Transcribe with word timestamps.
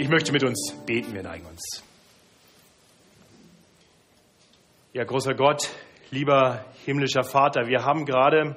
Ich 0.00 0.08
möchte 0.08 0.32
mit 0.32 0.42
uns 0.42 0.74
beten, 0.86 1.12
wir 1.12 1.22
neigen 1.22 1.44
uns. 1.44 1.84
Ja, 4.94 5.04
großer 5.04 5.34
Gott, 5.34 5.68
lieber 6.10 6.64
himmlischer 6.86 7.22
Vater, 7.22 7.66
wir 7.66 7.84
haben 7.84 8.06
gerade 8.06 8.56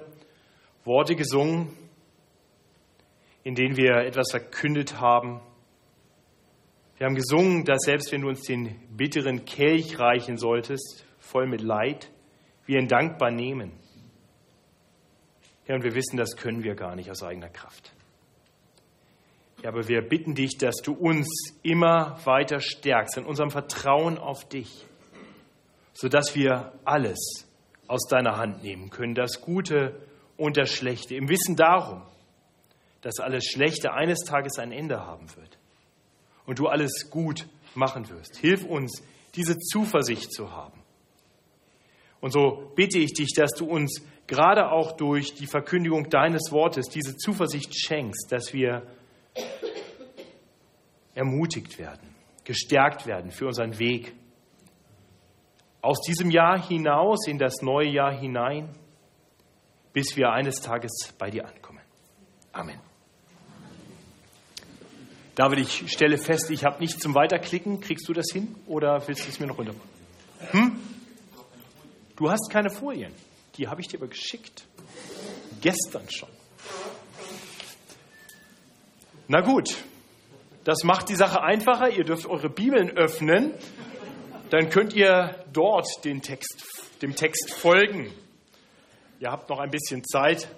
Worte 0.86 1.18
gesungen, 1.18 1.78
in 3.44 3.56
denen 3.56 3.76
wir 3.76 4.06
etwas 4.06 4.32
verkündet 4.32 5.02
haben. 5.02 5.42
Wir 6.97 7.08
haben 7.08 7.15
gesungen, 7.15 7.65
dass 7.65 7.81
selbst 7.81 8.13
wenn 8.13 8.21
du 8.21 8.29
uns 8.29 8.44
den 8.44 8.79
bitteren 8.96 9.44
Kelch 9.44 9.99
reichen 9.99 10.37
solltest, 10.37 11.05
voll 11.19 11.46
mit 11.46 11.60
Leid, 11.60 12.10
wir 12.65 12.79
ihn 12.79 12.87
dankbar 12.87 13.31
nehmen. 13.31 13.73
Ja, 15.67 15.75
und 15.75 15.83
wir 15.83 15.94
wissen, 15.94 16.16
das 16.16 16.38
können 16.38 16.63
wir 16.63 16.75
gar 16.75 16.95
nicht 16.95 17.12
aus 17.12 17.21
eigener 17.21 17.49
Kraft. 17.49 17.91
Ja, 19.64 19.70
aber 19.70 19.88
wir 19.88 20.02
bitten 20.02 20.36
dich, 20.36 20.58
dass 20.58 20.76
du 20.84 20.91
uns 20.91 21.26
immer 21.63 22.20
weiter 22.26 22.59
stärkst 22.59 23.17
in 23.17 23.23
unserem 23.23 23.49
Vertrauen 23.49 24.17
auf 24.17 24.44
dich, 24.49 24.85
sodass 25.94 26.35
wir 26.35 26.73
alles 26.84 27.48
aus 27.88 28.05
deiner 28.09 28.35
Hand 28.35 28.62
nehmen 28.62 28.90
können, 28.90 29.16
das 29.16 29.40
Gute 29.40 29.95
und 30.35 30.57
das 30.57 30.70
Schlechte, 30.70 31.16
im 31.16 31.30
Wissen 31.30 31.55
darum, 31.55 32.02
dass 32.99 33.21
alles 33.21 33.45
Schlechte 33.45 33.94
eines 33.94 34.26
Tages 34.26 34.59
ein 34.59 34.73
Ende 34.73 35.05
haben 35.05 35.34
wird 35.38 35.57
und 36.45 36.59
du 36.59 36.68
alles 36.68 37.09
gut 37.09 37.48
machen 37.73 38.09
wirst. 38.09 38.35
Hilf 38.35 38.66
uns, 38.66 39.02
diese 39.35 39.57
Zuversicht 39.57 40.34
zu 40.34 40.52
haben. 40.52 40.77
Und 42.20 42.32
so 42.32 42.70
bitte 42.76 42.99
ich 42.99 43.13
dich, 43.13 43.34
dass 43.34 43.52
du 43.52 43.66
uns 43.66 44.02
gerade 44.27 44.73
auch 44.73 44.91
durch 44.91 45.35
die 45.35 45.48
Verkündigung 45.48 46.09
deines 46.09 46.52
Wortes 46.52 46.88
diese 46.88 47.16
Zuversicht 47.16 47.73
schenkst, 47.73 48.30
dass 48.30 48.52
wir 48.52 48.84
ermutigt 51.13 51.77
werden, 51.77 52.15
gestärkt 52.43 53.05
werden 53.05 53.31
für 53.31 53.47
unseren 53.47 53.77
Weg 53.79 54.13
aus 55.81 55.99
diesem 56.01 56.31
Jahr 56.31 56.62
hinaus 56.65 57.27
in 57.27 57.37
das 57.37 57.62
neue 57.62 57.90
Jahr 57.90 58.13
hinein, 58.13 58.70
bis 59.91 60.15
wir 60.15 60.31
eines 60.31 60.62
Tages 60.62 61.13
bei 61.17 61.29
dir 61.29 61.45
ankommen. 61.45 61.81
Amen. 62.53 62.79
David, 65.36 65.59
ich 65.59 65.92
stelle 65.92 66.18
fest, 66.18 66.52
ich 66.52 66.64
habe 66.64 66.80
nichts 66.80 67.02
zum 67.02 67.16
Weiterklicken. 67.16 67.81
Kriegst 67.81 68.08
du 68.08 68.14
das 68.14 68.28
hin 68.31 68.56
oder 68.68 69.06
willst 69.08 69.25
du 69.25 69.30
es 69.30 69.40
mir 69.40 69.47
noch 69.47 69.58
runter? 69.58 69.73
Hm? 70.52 70.80
Du 72.16 72.30
hast 72.30 72.50
keine 72.52 72.70
Folien. 72.70 73.12
Die 73.58 73.68
habe 73.68 73.81
ich 73.81 73.88
dir 73.88 73.97
aber 73.97 74.08
geschickt. 74.08 74.66
Gestern 75.59 76.09
schon. 76.09 76.30
Na 79.28 79.40
gut, 79.40 79.78
das 80.66 80.84
macht 80.84 81.08
die 81.08 81.16
Sache 81.16 81.42
einfacher. 81.42 81.90
Ihr 81.90 82.04
dürft 82.04 82.26
eure 82.26 82.50
Bibeln 82.50 82.90
öffnen. 82.92 83.54
Dann 84.50 84.70
könnt 84.70 84.94
ihr 84.94 85.36
dort 85.54 85.88
den 86.04 86.22
Text, 86.22 86.66
dem 87.02 87.16
Text 87.16 87.54
folgen. 87.54 88.14
Ihr 89.20 89.32
habt 89.32 89.50
noch 89.50 89.60
ein 89.60 89.72
bisschen 89.72 90.04
Zeit, 90.04 90.50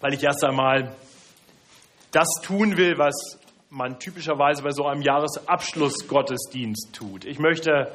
weil 0.00 0.12
ich 0.12 0.24
erst 0.24 0.44
einmal 0.44 0.96
das 2.10 2.28
tun 2.42 2.76
will, 2.76 2.98
was 2.98 3.38
man 3.70 4.00
typischerweise 4.00 4.62
bei 4.62 4.72
so 4.72 4.84
einem 4.86 5.02
Jahresabschlussgottesdienst 5.02 6.92
tut. 6.92 7.24
Ich 7.24 7.38
möchte 7.38 7.92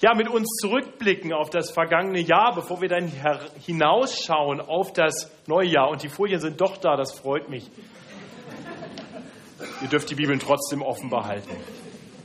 ja 0.00 0.14
mit 0.14 0.28
uns 0.28 0.48
zurückblicken 0.60 1.32
auf 1.32 1.50
das 1.50 1.70
vergangene 1.70 2.20
Jahr, 2.20 2.54
bevor 2.54 2.80
wir 2.80 2.88
dann 2.88 3.10
hinausschauen 3.64 4.60
auf 4.60 4.92
das 4.92 5.30
neue 5.46 5.68
Jahr. 5.68 5.90
Und 5.90 6.02
die 6.02 6.08
Folien 6.08 6.40
sind 6.40 6.60
doch 6.60 6.76
da, 6.76 6.96
das 6.96 7.18
freut 7.18 7.48
mich. 7.48 7.70
Ihr 9.82 9.88
dürft 9.88 10.10
die 10.10 10.14
Bibeln 10.14 10.40
trotzdem 10.40 10.82
offen 10.82 11.10
behalten. 11.10 11.56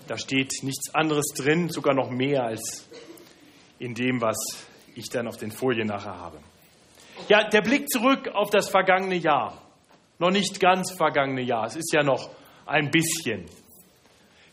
Da 0.07 0.17
steht 0.17 0.51
nichts 0.63 0.93
anderes 0.93 1.25
drin, 1.37 1.69
sogar 1.69 1.93
noch 1.93 2.09
mehr 2.09 2.43
als 2.43 2.89
in 3.77 3.93
dem, 3.93 4.21
was 4.21 4.37
ich 4.95 5.09
dann 5.09 5.27
auf 5.27 5.37
den 5.37 5.51
Folien 5.51 5.87
nachher 5.87 6.17
habe. 6.17 6.39
Ja, 7.27 7.47
der 7.47 7.61
Blick 7.61 7.89
zurück 7.89 8.29
auf 8.33 8.49
das 8.49 8.69
vergangene 8.69 9.15
Jahr. 9.15 9.61
Noch 10.17 10.31
nicht 10.31 10.59
ganz 10.59 10.91
vergangene 10.91 11.41
Jahr, 11.41 11.65
es 11.65 11.75
ist 11.75 11.93
ja 11.93 12.03
noch 12.03 12.29
ein 12.65 12.91
bisschen. 12.91 13.45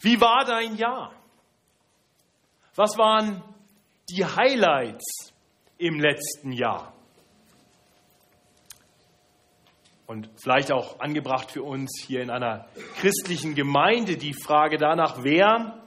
Wie 0.01 0.21
war 0.21 0.45
dein 0.45 0.77
Jahr? 0.77 1.13
Was 2.77 2.99
waren 2.99 3.43
die 4.11 4.23
Highlights 4.23 5.33
im 5.79 5.99
letzten 5.99 6.53
Jahr? 6.53 6.93
Und 10.07 10.29
vielleicht 10.37 10.71
auch 10.71 11.01
angebracht 11.01 11.51
für 11.51 11.63
uns 11.63 11.91
hier 12.07 12.23
in 12.23 12.31
einer 12.31 12.69
christlichen 13.01 13.55
Gemeinde 13.55 14.19
die 14.19 14.35
Frage 14.35 14.77
danach, 14.77 15.25
wer 15.25 15.83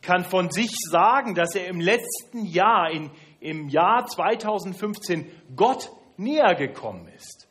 kann 0.00 0.24
von 0.24 0.50
sich 0.50 0.70
sagen, 0.90 1.34
dass 1.34 1.54
er 1.54 1.66
im 1.68 1.78
letzten 1.78 2.46
Jahr, 2.46 2.90
in, 2.90 3.10
im 3.40 3.68
Jahr 3.68 4.06
2015, 4.06 5.30
Gott 5.54 5.90
näher 6.16 6.54
gekommen 6.54 7.06
ist. 7.14 7.48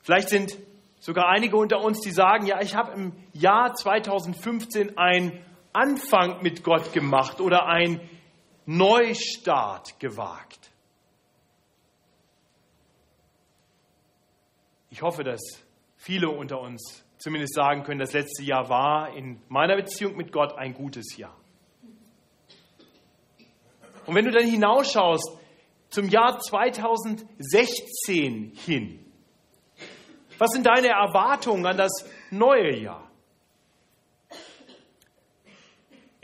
Vielleicht 0.00 0.28
sind 0.28 0.56
sogar 1.00 1.28
einige 1.28 1.56
unter 1.56 1.80
uns, 1.80 2.00
die 2.00 2.12
sagen, 2.12 2.46
ja, 2.46 2.60
ich 2.62 2.76
habe 2.76 2.92
im 2.92 3.12
Jahr 3.32 3.74
2015 3.74 4.96
einen 4.96 5.44
Anfang 5.76 6.42
mit 6.42 6.64
Gott 6.64 6.92
gemacht 6.94 7.40
oder 7.40 7.66
einen 7.66 8.00
Neustart 8.64 10.00
gewagt. 10.00 10.72
Ich 14.88 15.02
hoffe, 15.02 15.22
dass 15.22 15.42
viele 15.96 16.30
unter 16.30 16.58
uns 16.60 17.04
zumindest 17.18 17.54
sagen 17.54 17.82
können, 17.82 18.00
das 18.00 18.14
letzte 18.14 18.42
Jahr 18.42 18.70
war 18.70 19.14
in 19.14 19.42
meiner 19.48 19.76
Beziehung 19.76 20.16
mit 20.16 20.32
Gott 20.32 20.56
ein 20.56 20.72
gutes 20.72 21.18
Jahr. 21.18 21.36
Und 24.06 24.14
wenn 24.14 24.24
du 24.24 24.30
dann 24.30 24.46
hinausschaust 24.46 25.36
zum 25.90 26.08
Jahr 26.08 26.38
2016 26.38 28.52
hin, 28.54 29.04
was 30.38 30.52
sind 30.52 30.64
deine 30.66 30.88
Erwartungen 30.88 31.66
an 31.66 31.76
das 31.76 31.92
neue 32.30 32.78
Jahr? 32.78 33.05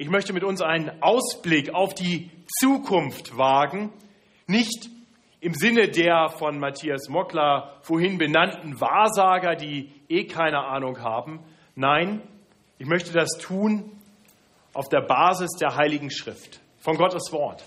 Ich 0.03 0.11
möchte 0.11 0.33
mit 0.33 0.43
uns 0.43 0.61
einen 0.61 1.01
Ausblick 1.01 1.73
auf 1.73 1.95
die 1.95 2.29
Zukunft 2.59 3.39
wagen, 3.39 3.93
nicht 4.49 4.91
im 5.39 5.55
Sinne 5.55 5.91
der 5.91 6.29
von 6.29 6.59
Matthias 6.59 7.09
Mockler 7.09 7.77
vorhin 7.83 8.19
benannten 8.19 8.81
Wahrsager, 8.81 9.55
die 9.55 9.93
eh 10.09 10.25
keine 10.25 10.65
Ahnung 10.65 10.99
haben. 11.03 11.39
Nein, 11.77 12.21
ich 12.79 12.89
möchte 12.89 13.13
das 13.13 13.39
tun 13.41 13.93
auf 14.75 14.89
der 14.89 15.03
Basis 15.03 15.51
der 15.61 15.77
Heiligen 15.77 16.11
Schrift, 16.11 16.59
von 16.81 16.97
Gottes 16.97 17.31
Wort. 17.31 17.63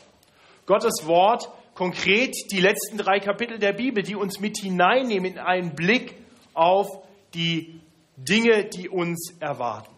Gottes 0.65 1.07
Wort, 1.07 1.47
konkret 1.73 2.35
die 2.51 2.59
letzten 2.59 2.97
drei 2.97 3.21
Kapitel 3.21 3.59
der 3.59 3.71
Bibel, 3.71 4.03
die 4.03 4.17
uns 4.17 4.41
mit 4.41 4.57
hineinnehmen 4.57 5.31
in 5.31 5.39
einen 5.39 5.73
Blick 5.73 6.17
auf 6.53 6.89
die 7.33 7.79
Dinge, 8.17 8.65
die 8.65 8.89
uns 8.89 9.37
erwarten. 9.39 9.94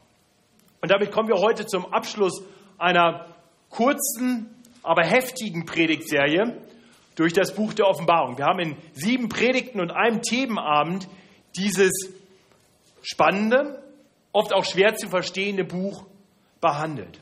Und 0.82 0.92
damit 0.92 1.12
kommen 1.12 1.28
wir 1.28 1.38
heute 1.38 1.66
zum 1.66 1.92
Abschluss 1.92 2.44
einer 2.78 3.26
kurzen, 3.70 4.56
aber 4.84 5.04
heftigen 5.04 5.66
Predigtserie 5.66 6.62
durch 7.16 7.34
das 7.34 7.56
Buch 7.56 7.74
der 7.74 7.88
Offenbarung. 7.88 8.38
Wir 8.38 8.46
haben 8.46 8.60
in 8.60 8.78
sieben 8.94 9.28
Predigten 9.28 9.82
und 9.82 9.92
einem 9.92 10.22
Themenabend 10.22 11.08
dieses 11.58 11.92
spannende, 13.02 13.82
oft 14.32 14.54
auch 14.54 14.66
schwer 14.66 14.96
zu 14.96 15.10
verstehende 15.10 15.64
Buch 15.64 16.06
behandelt. 16.62 17.20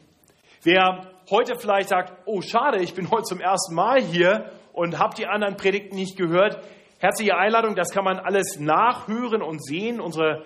Wer 0.64 1.12
heute 1.30 1.58
vielleicht 1.58 1.90
sagt, 1.90 2.14
oh 2.26 2.42
schade, 2.42 2.82
ich 2.82 2.94
bin 2.94 3.10
heute 3.10 3.24
zum 3.24 3.40
ersten 3.40 3.74
Mal 3.74 4.02
hier 4.02 4.52
und 4.74 5.00
habe 5.00 5.16
die 5.16 5.28
anderen 5.28 5.56
Predigten 5.56 5.96
nicht 5.96 6.18
gehört, 6.18 6.60
herzliche 7.00 7.38
Einladung, 7.38 7.76
das 7.76 7.92
kann 7.92 8.04
man 8.04 8.20
alles 8.20 8.60
nachhören 8.60 9.42
und 9.42 9.64
sehen. 9.64 10.02
Unsere 10.02 10.46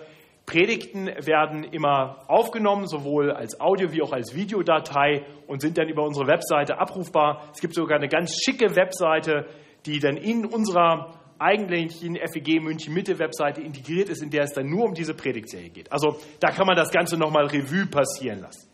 Predigten 0.50 1.06
werden 1.06 1.62
immer 1.62 2.24
aufgenommen, 2.26 2.88
sowohl 2.88 3.30
als 3.30 3.60
Audio- 3.60 3.92
wie 3.92 4.02
auch 4.02 4.12
als 4.12 4.34
Videodatei 4.34 5.24
und 5.46 5.60
sind 5.60 5.78
dann 5.78 5.88
über 5.88 6.02
unsere 6.02 6.26
Webseite 6.26 6.78
abrufbar. 6.78 7.44
Es 7.54 7.60
gibt 7.60 7.72
sogar 7.72 7.98
eine 7.98 8.08
ganz 8.08 8.34
schicke 8.44 8.74
Webseite, 8.74 9.46
die 9.86 10.00
dann 10.00 10.16
in 10.16 10.44
unserer 10.44 11.14
eigentlichen 11.38 12.16
FEG 12.16 12.60
München 12.60 12.92
Mitte 12.92 13.20
Webseite 13.20 13.60
integriert 13.60 14.08
ist, 14.08 14.24
in 14.24 14.30
der 14.30 14.42
es 14.42 14.52
dann 14.52 14.68
nur 14.68 14.86
um 14.86 14.94
diese 14.94 15.14
Predigtserie 15.14 15.70
geht. 15.70 15.92
Also 15.92 16.18
da 16.40 16.50
kann 16.50 16.66
man 16.66 16.74
das 16.74 16.90
Ganze 16.90 17.16
nochmal 17.16 17.46
Revue 17.46 17.86
passieren 17.86 18.40
lassen. 18.40 18.68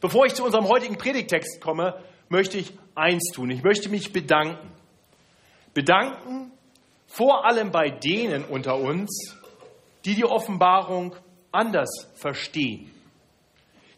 Bevor 0.00 0.24
ich 0.24 0.34
zu 0.34 0.44
unserem 0.44 0.68
heutigen 0.68 0.96
Predigtext 0.96 1.60
komme, 1.60 1.96
möchte 2.28 2.58
ich 2.58 2.72
eins 2.94 3.32
tun. 3.34 3.50
Ich 3.50 3.64
möchte 3.64 3.88
mich 3.88 4.12
bedanken. 4.12 4.70
Bedanken 5.74 6.52
vor 7.08 7.44
allem 7.44 7.72
bei 7.72 7.90
denen 7.90 8.44
unter 8.44 8.78
uns, 8.78 9.36
die 10.04 10.14
die 10.14 10.24
Offenbarung 10.24 11.14
anders 11.52 12.10
verstehen. 12.14 12.90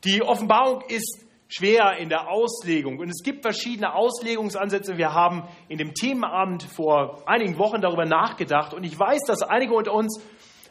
Die 0.04 0.22
Offenbarung 0.22 0.82
ist 0.88 1.26
schwer 1.48 1.96
in 1.98 2.08
der 2.08 2.28
Auslegung 2.28 2.98
und 2.98 3.08
es 3.08 3.22
gibt 3.22 3.42
verschiedene 3.42 3.94
Auslegungsansätze. 3.94 4.98
Wir 4.98 5.14
haben 5.14 5.44
in 5.68 5.78
dem 5.78 5.94
Themenabend 5.94 6.62
vor 6.62 7.22
einigen 7.26 7.58
Wochen 7.58 7.80
darüber 7.80 8.04
nachgedacht 8.04 8.74
und 8.74 8.84
ich 8.84 8.98
weiß, 8.98 9.22
dass 9.26 9.42
einige 9.42 9.74
unter 9.74 9.92
uns 9.92 10.20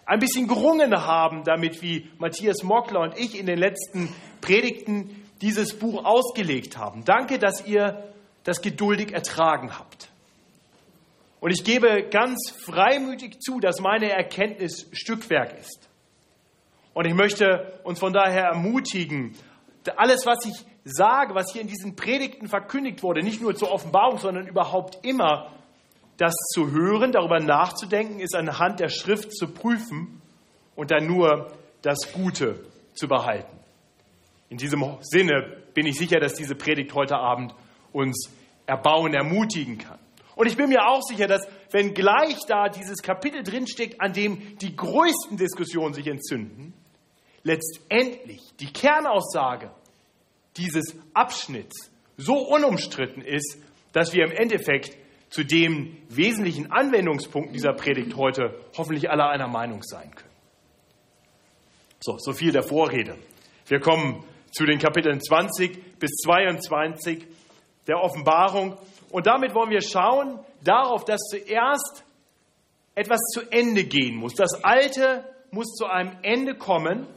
ein 0.05 0.19
bisschen 0.19 0.47
gerungen 0.47 0.93
haben 0.93 1.43
damit, 1.43 1.81
wie 1.81 2.09
Matthias 2.19 2.63
Mockler 2.63 3.01
und 3.01 3.17
ich 3.17 3.39
in 3.39 3.45
den 3.45 3.57
letzten 3.57 4.13
Predigten 4.41 5.23
dieses 5.41 5.77
Buch 5.77 6.05
ausgelegt 6.05 6.77
haben. 6.77 7.03
Danke, 7.05 7.39
dass 7.39 7.65
ihr 7.65 8.03
das 8.43 8.61
geduldig 8.61 9.13
ertragen 9.13 9.77
habt. 9.77 10.09
Und 11.45 11.51
ich 11.51 11.63
gebe 11.63 12.07
ganz 12.09 12.49
freimütig 12.49 13.39
zu, 13.39 13.59
dass 13.59 13.79
meine 13.79 14.09
Erkenntnis 14.09 14.89
Stückwerk 14.91 15.55
ist. 15.59 15.87
Und 16.95 17.05
ich 17.05 17.13
möchte 17.13 17.79
uns 17.83 17.99
von 17.99 18.13
daher 18.13 18.45
ermutigen, 18.45 19.35
alles, 19.95 20.25
was 20.25 20.43
ich 20.47 20.55
sage, 20.85 21.35
was 21.35 21.53
hier 21.53 21.61
in 21.61 21.67
diesen 21.67 21.95
Predigten 21.95 22.47
verkündigt 22.47 23.03
wurde, 23.03 23.21
nicht 23.21 23.43
nur 23.43 23.55
zur 23.55 23.69
Offenbarung, 23.69 24.17
sondern 24.17 24.47
überhaupt 24.47 25.05
immer, 25.05 25.51
das 26.17 26.33
zu 26.51 26.71
hören, 26.71 27.11
darüber 27.11 27.39
nachzudenken, 27.39 28.21
ist 28.21 28.33
anhand 28.33 28.79
der 28.79 28.89
Schrift 28.89 29.31
zu 29.31 29.49
prüfen 29.49 30.23
und 30.75 30.89
dann 30.89 31.05
nur 31.05 31.51
das 31.83 32.11
Gute 32.11 32.65
zu 32.95 33.07
behalten. 33.07 33.55
In 34.49 34.57
diesem 34.57 34.83
Sinne 35.01 35.61
bin 35.75 35.85
ich 35.85 35.99
sicher, 35.99 36.19
dass 36.19 36.33
diese 36.33 36.55
Predigt 36.55 36.95
heute 36.95 37.17
Abend 37.17 37.53
uns 37.93 38.31
erbauen, 38.65 39.13
ermutigen 39.13 39.77
kann. 39.77 39.99
Und 40.35 40.47
ich 40.47 40.57
bin 40.57 40.69
mir 40.69 40.87
auch 40.87 41.01
sicher, 41.01 41.27
dass 41.27 41.47
wenn 41.71 41.93
gleich 41.93 42.37
da 42.47 42.69
dieses 42.69 43.01
Kapitel 43.01 43.43
drinsteckt, 43.43 44.01
an 44.01 44.13
dem 44.13 44.57
die 44.57 44.75
größten 44.75 45.37
Diskussionen 45.37 45.93
sich 45.93 46.07
entzünden, 46.07 46.73
letztendlich 47.43 48.41
die 48.59 48.71
Kernaussage 48.71 49.71
dieses 50.57 50.95
Abschnitts 51.13 51.91
so 52.17 52.35
unumstritten 52.35 53.21
ist, 53.21 53.57
dass 53.93 54.13
wir 54.13 54.25
im 54.25 54.31
Endeffekt 54.31 54.97
zu 55.29 55.43
dem 55.43 55.97
wesentlichen 56.09 56.71
Anwendungspunkt 56.71 57.53
dieser 57.53 57.73
Predigt 57.73 58.15
heute 58.15 58.59
hoffentlich 58.77 59.09
alle 59.09 59.27
einer 59.27 59.47
Meinung 59.47 59.83
sein 59.83 60.13
können. 60.15 60.35
So, 61.99 62.17
so 62.17 62.33
viel 62.33 62.51
der 62.51 62.63
Vorrede. 62.63 63.17
Wir 63.67 63.79
kommen 63.79 64.23
zu 64.51 64.65
den 64.65 64.79
Kapiteln 64.79 65.19
20 65.19 65.99
bis 65.99 66.11
22 66.23 67.25
der 67.87 68.01
Offenbarung 68.01 68.77
und 69.15 69.27
damit 69.27 69.55
wollen 69.55 69.69
wir 69.69 69.81
schauen 69.81 70.41
darauf, 70.61 71.05
dass 71.05 71.21
zuerst 71.29 72.03
etwas 72.95 73.21
zu 73.33 73.49
Ende 73.49 73.85
gehen 73.85 74.17
muss. 74.17 74.33
Das 74.33 74.61
Alte 74.65 75.23
muss 75.51 75.67
zu 75.67 75.85
einem 75.85 76.17
Ende 76.21 76.53
kommen, 76.55 77.07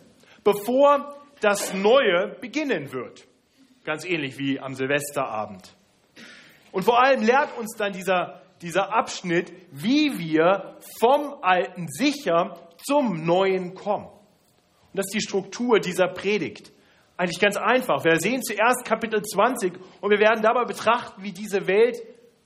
bevor 0.45 1.17
das 1.41 1.75
Neue 1.75 2.37
beginnen 2.41 2.93
wird. 2.93 3.27
Ganz 3.85 4.05
ähnlich 4.05 4.39
wie 4.39 4.61
am 4.61 4.75
Silvesterabend. 4.77 5.75
Und 6.71 6.85
vor 6.85 7.03
allem 7.03 7.21
lehrt 7.25 7.59
uns 7.59 7.75
dann 7.77 7.93
dieser, 7.93 8.43
dieser 8.62 8.95
Abschnitt, 8.95 9.53
wie 9.73 10.21
wir 10.21 10.77
vom 11.00 11.43
Alten 11.43 11.89
sicher 11.89 12.61
zum 12.77 13.27
Neuen 13.27 13.75
kommen. 13.75 14.06
Und 14.06 14.95
das 14.95 15.06
ist 15.06 15.15
die 15.15 15.23
Struktur 15.23 15.81
dieser 15.81 16.06
Predigt. 16.06 16.71
Eigentlich 17.19 17.41
ganz 17.41 17.56
einfach. 17.56 18.05
Wir 18.05 18.20
sehen 18.20 18.44
zuerst 18.44 18.85
Kapitel 18.85 19.20
20 19.20 19.73
und 20.00 20.11
wir 20.11 20.20
werden 20.20 20.41
dabei 20.41 20.65
betrachten, 20.65 21.20
wie 21.23 21.32
diese 21.32 21.67
Welt 21.67 21.99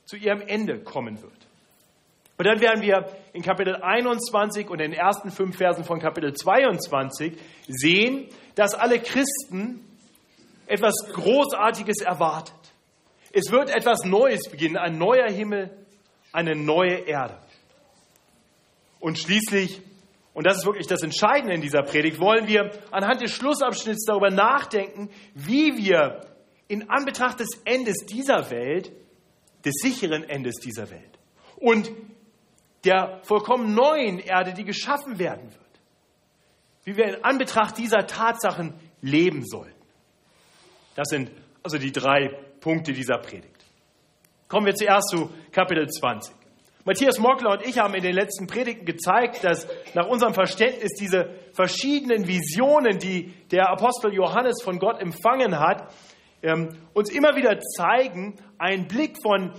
zu 0.07 0.17
ihrem 0.17 0.41
Ende 0.41 0.83
kommen 0.83 1.21
wird. 1.21 1.47
Und 2.39 2.47
dann 2.47 2.59
werden 2.63 2.81
wir 2.81 3.07
in 3.35 3.43
Kapitel 3.43 3.77
21 3.77 4.71
und 4.71 4.81
in 4.81 4.93
den 4.93 4.99
ersten 4.99 5.31
fünf 5.31 5.59
Versen 5.59 5.85
von 5.85 6.01
Kapitel 6.01 6.33
22 6.33 7.39
sehen, 7.69 8.29
dass 8.55 8.75
alle 8.75 8.99
Christen 8.99 9.85
etwas 10.67 10.95
Großartiges 11.13 12.01
erwartet. 12.01 12.55
Es 13.31 13.53
wird 13.53 13.69
etwas 13.69 14.05
Neues 14.05 14.49
beginnen, 14.51 14.79
ein 14.79 14.97
neuer 14.97 15.31
Himmel, 15.31 15.71
eine 16.33 16.57
neue 16.57 17.07
Erde. 17.07 17.39
Und 19.01 19.19
schließlich 19.19 19.83
und 20.35 20.47
das 20.47 20.59
ist 20.59 20.67
wirklich 20.67 20.87
das 20.87 21.03
Entscheidende 21.03 21.55
in 21.55 21.61
dieser 21.61 21.83
Predigt, 21.83 22.19
wollen 22.19 22.47
wir 22.47 22.71
anhand 22.91 23.21
des 23.21 23.33
Schlussabschnitts 23.33 24.07
darüber 24.07 24.31
nachdenken, 24.31 25.11
wie 25.35 25.77
wir 25.77 26.27
in 26.69 26.89
Anbetracht 26.89 27.41
des 27.41 27.49
Endes 27.65 28.07
dieser 28.07 28.51
Welt, 28.51 28.93
des 29.65 29.75
sicheren 29.83 30.25
Endes 30.25 30.57
dieser 30.57 30.91
Welt 30.91 31.19
und 31.57 31.91
der 32.85 33.21
vollkommen 33.23 33.75
neuen 33.75 34.19
Erde, 34.19 34.55
die 34.55 34.65
geschaffen 34.65 35.19
werden 35.19 35.53
wird, 35.53 35.81
wie 36.85 36.97
wir 36.97 37.17
in 37.17 37.25
Anbetracht 37.25 37.79
dieser 37.79 38.07
Tatsachen 38.07 38.75
leben 39.03 39.47
sollten. 39.47 39.77
Das 40.95 41.09
sind 41.09 41.31
also 41.63 41.79
die 41.79 41.93
drei 41.93 42.29
Punkte 42.61 42.93
dieser 42.93 43.19
Predigt. 43.19 43.65
Kommen 44.49 44.67
wir 44.67 44.75
zuerst 44.75 45.11
zu 45.11 45.31
Kapitel 45.53 45.89
20. 45.89 46.42
Matthias 46.85 47.19
Mockler 47.19 47.53
und 47.53 47.67
ich 47.67 47.79
haben 47.79 47.95
in 47.95 48.03
den 48.03 48.15
letzten 48.15 48.47
Predigten 48.47 48.85
gezeigt, 48.85 49.45
dass 49.45 49.69
nach 49.95 50.09
unserem 50.09 50.35
Verständnis 50.35 50.93
diese 50.99 51.31
verschiedenen 51.53 52.27
Visionen, 52.27 52.99
die 52.99 53.33
der 53.51 53.71
Apostel 53.71 54.13
Johannes 54.13 54.63
von 54.63 54.79
Gott 54.79 55.01
empfangen 55.01 55.61
hat, 55.61 55.93
ähm, 56.43 56.71
uns 56.93 57.11
immer 57.11 57.37
wieder 57.37 57.59
zeigen, 57.61 58.37
einen 58.59 58.89
Blick 58.89 59.17
von 59.23 59.53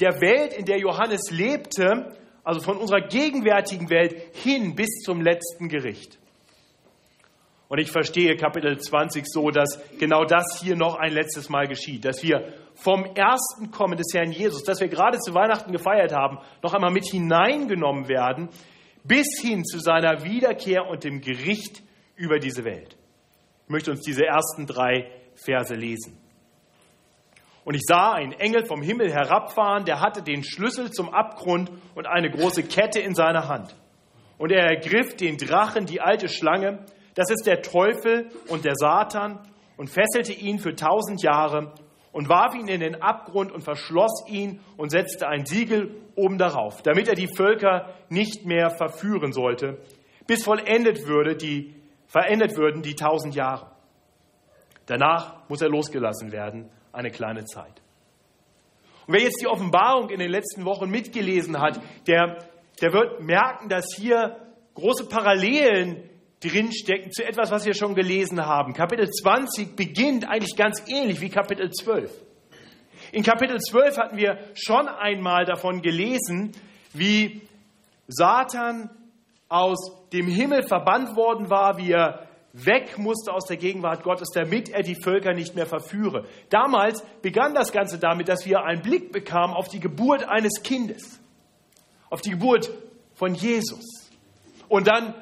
der 0.00 0.20
Welt, 0.20 0.52
in 0.52 0.64
der 0.64 0.78
Johannes 0.78 1.30
lebte, 1.30 2.16
also 2.42 2.60
von 2.60 2.78
unserer 2.78 3.02
gegenwärtigen 3.02 3.90
Welt 3.90 4.16
hin 4.34 4.74
bis 4.74 5.02
zum 5.04 5.20
letzten 5.20 5.68
Gericht. 5.68 6.19
Und 7.70 7.78
ich 7.78 7.92
verstehe 7.92 8.36
Kapitel 8.36 8.76
20 8.76 9.24
so, 9.28 9.50
dass 9.50 9.78
genau 9.96 10.24
das 10.24 10.60
hier 10.60 10.74
noch 10.74 10.96
ein 10.96 11.12
letztes 11.12 11.48
Mal 11.48 11.68
geschieht, 11.68 12.04
dass 12.04 12.20
wir 12.20 12.52
vom 12.74 13.04
ersten 13.04 13.70
Kommen 13.70 13.96
des 13.96 14.08
Herrn 14.12 14.32
Jesus, 14.32 14.64
das 14.64 14.80
wir 14.80 14.88
gerade 14.88 15.20
zu 15.20 15.34
Weihnachten 15.34 15.70
gefeiert 15.70 16.12
haben, 16.12 16.38
noch 16.64 16.74
einmal 16.74 16.90
mit 16.90 17.06
hineingenommen 17.06 18.08
werden, 18.08 18.48
bis 19.04 19.40
hin 19.40 19.64
zu 19.64 19.78
seiner 19.78 20.24
Wiederkehr 20.24 20.88
und 20.88 21.04
dem 21.04 21.20
Gericht 21.20 21.80
über 22.16 22.40
diese 22.40 22.64
Welt. 22.64 22.96
Ich 23.66 23.70
möchte 23.70 23.92
uns 23.92 24.00
diese 24.00 24.26
ersten 24.26 24.66
drei 24.66 25.08
Verse 25.36 25.72
lesen. 25.72 26.18
Und 27.64 27.74
ich 27.74 27.82
sah 27.86 28.14
einen 28.14 28.32
Engel 28.32 28.66
vom 28.66 28.82
Himmel 28.82 29.12
herabfahren, 29.12 29.84
der 29.84 30.00
hatte 30.00 30.22
den 30.22 30.42
Schlüssel 30.42 30.90
zum 30.90 31.14
Abgrund 31.14 31.70
und 31.94 32.08
eine 32.08 32.30
große 32.30 32.64
Kette 32.64 32.98
in 32.98 33.14
seiner 33.14 33.46
Hand. 33.46 33.76
Und 34.38 34.50
er 34.50 34.64
ergriff 34.64 35.14
den 35.14 35.36
Drachen, 35.36 35.86
die 35.86 36.00
alte 36.00 36.28
Schlange, 36.28 36.84
das 37.20 37.28
ist 37.30 37.46
der 37.46 37.60
Teufel 37.60 38.30
und 38.48 38.64
der 38.64 38.74
Satan, 38.76 39.40
und 39.80 39.88
fesselte 39.88 40.34
ihn 40.34 40.58
für 40.58 40.74
tausend 40.74 41.22
Jahre 41.22 41.72
und 42.12 42.28
warf 42.28 42.54
ihn 42.54 42.68
in 42.68 42.80
den 42.80 43.00
Abgrund 43.00 43.50
und 43.50 43.62
verschloss 43.62 44.24
ihn 44.28 44.60
und 44.76 44.90
setzte 44.90 45.26
ein 45.26 45.46
Siegel 45.46 45.96
oben 46.16 46.36
darauf, 46.36 46.82
damit 46.82 47.08
er 47.08 47.14
die 47.14 47.30
Völker 47.34 47.88
nicht 48.10 48.44
mehr 48.44 48.68
verführen 48.68 49.32
sollte, 49.32 49.78
bis 50.26 50.44
vollendet 50.44 51.06
würde 51.06 51.34
die, 51.34 51.74
verendet 52.06 52.58
würden 52.58 52.82
die 52.82 52.94
tausend 52.94 53.34
Jahre. 53.34 53.70
Danach 54.84 55.48
muss 55.48 55.62
er 55.62 55.70
losgelassen 55.70 56.30
werden, 56.30 56.68
eine 56.92 57.10
kleine 57.10 57.46
Zeit. 57.46 57.80
Und 59.06 59.14
wer 59.14 59.22
jetzt 59.22 59.40
die 59.40 59.46
Offenbarung 59.46 60.10
in 60.10 60.18
den 60.18 60.30
letzten 60.30 60.66
Wochen 60.66 60.90
mitgelesen 60.90 61.58
hat, 61.58 61.80
der, 62.06 62.36
der 62.82 62.92
wird 62.92 63.22
merken, 63.22 63.70
dass 63.70 63.86
hier 63.96 64.36
große 64.74 65.08
Parallelen 65.08 66.09
drinstecken 66.40 67.12
zu 67.12 67.24
etwas, 67.24 67.50
was 67.50 67.66
wir 67.66 67.74
schon 67.74 67.94
gelesen 67.94 68.44
haben. 68.44 68.72
Kapitel 68.72 69.08
20 69.08 69.76
beginnt 69.76 70.28
eigentlich 70.28 70.56
ganz 70.56 70.82
ähnlich 70.88 71.20
wie 71.20 71.28
Kapitel 71.28 71.70
12. 71.70 72.10
In 73.12 73.22
Kapitel 73.22 73.58
12 73.58 73.96
hatten 73.98 74.16
wir 74.16 74.38
schon 74.54 74.88
einmal 74.88 75.44
davon 75.44 75.82
gelesen, 75.82 76.52
wie 76.92 77.42
Satan 78.08 78.90
aus 79.48 80.08
dem 80.12 80.28
Himmel 80.28 80.62
verbannt 80.62 81.16
worden 81.16 81.50
war, 81.50 81.76
wie 81.76 81.92
er 81.92 82.26
weg 82.52 82.98
musste 82.98 83.32
aus 83.32 83.46
der 83.46 83.56
Gegenwart 83.56 84.02
Gottes, 84.02 84.28
damit 84.34 84.70
er 84.70 84.82
die 84.82 84.96
Völker 85.00 85.34
nicht 85.34 85.54
mehr 85.54 85.66
verführe. 85.66 86.26
Damals 86.48 87.04
begann 87.22 87.54
das 87.54 87.72
Ganze 87.72 87.98
damit, 87.98 88.28
dass 88.28 88.46
wir 88.46 88.64
einen 88.64 88.82
Blick 88.82 89.12
bekamen 89.12 89.54
auf 89.54 89.68
die 89.68 89.80
Geburt 89.80 90.28
eines 90.28 90.62
Kindes, 90.62 91.20
auf 92.08 92.20
die 92.20 92.30
Geburt 92.30 92.70
von 93.14 93.34
Jesus. 93.34 94.10
Und 94.68 94.88
dann 94.88 95.14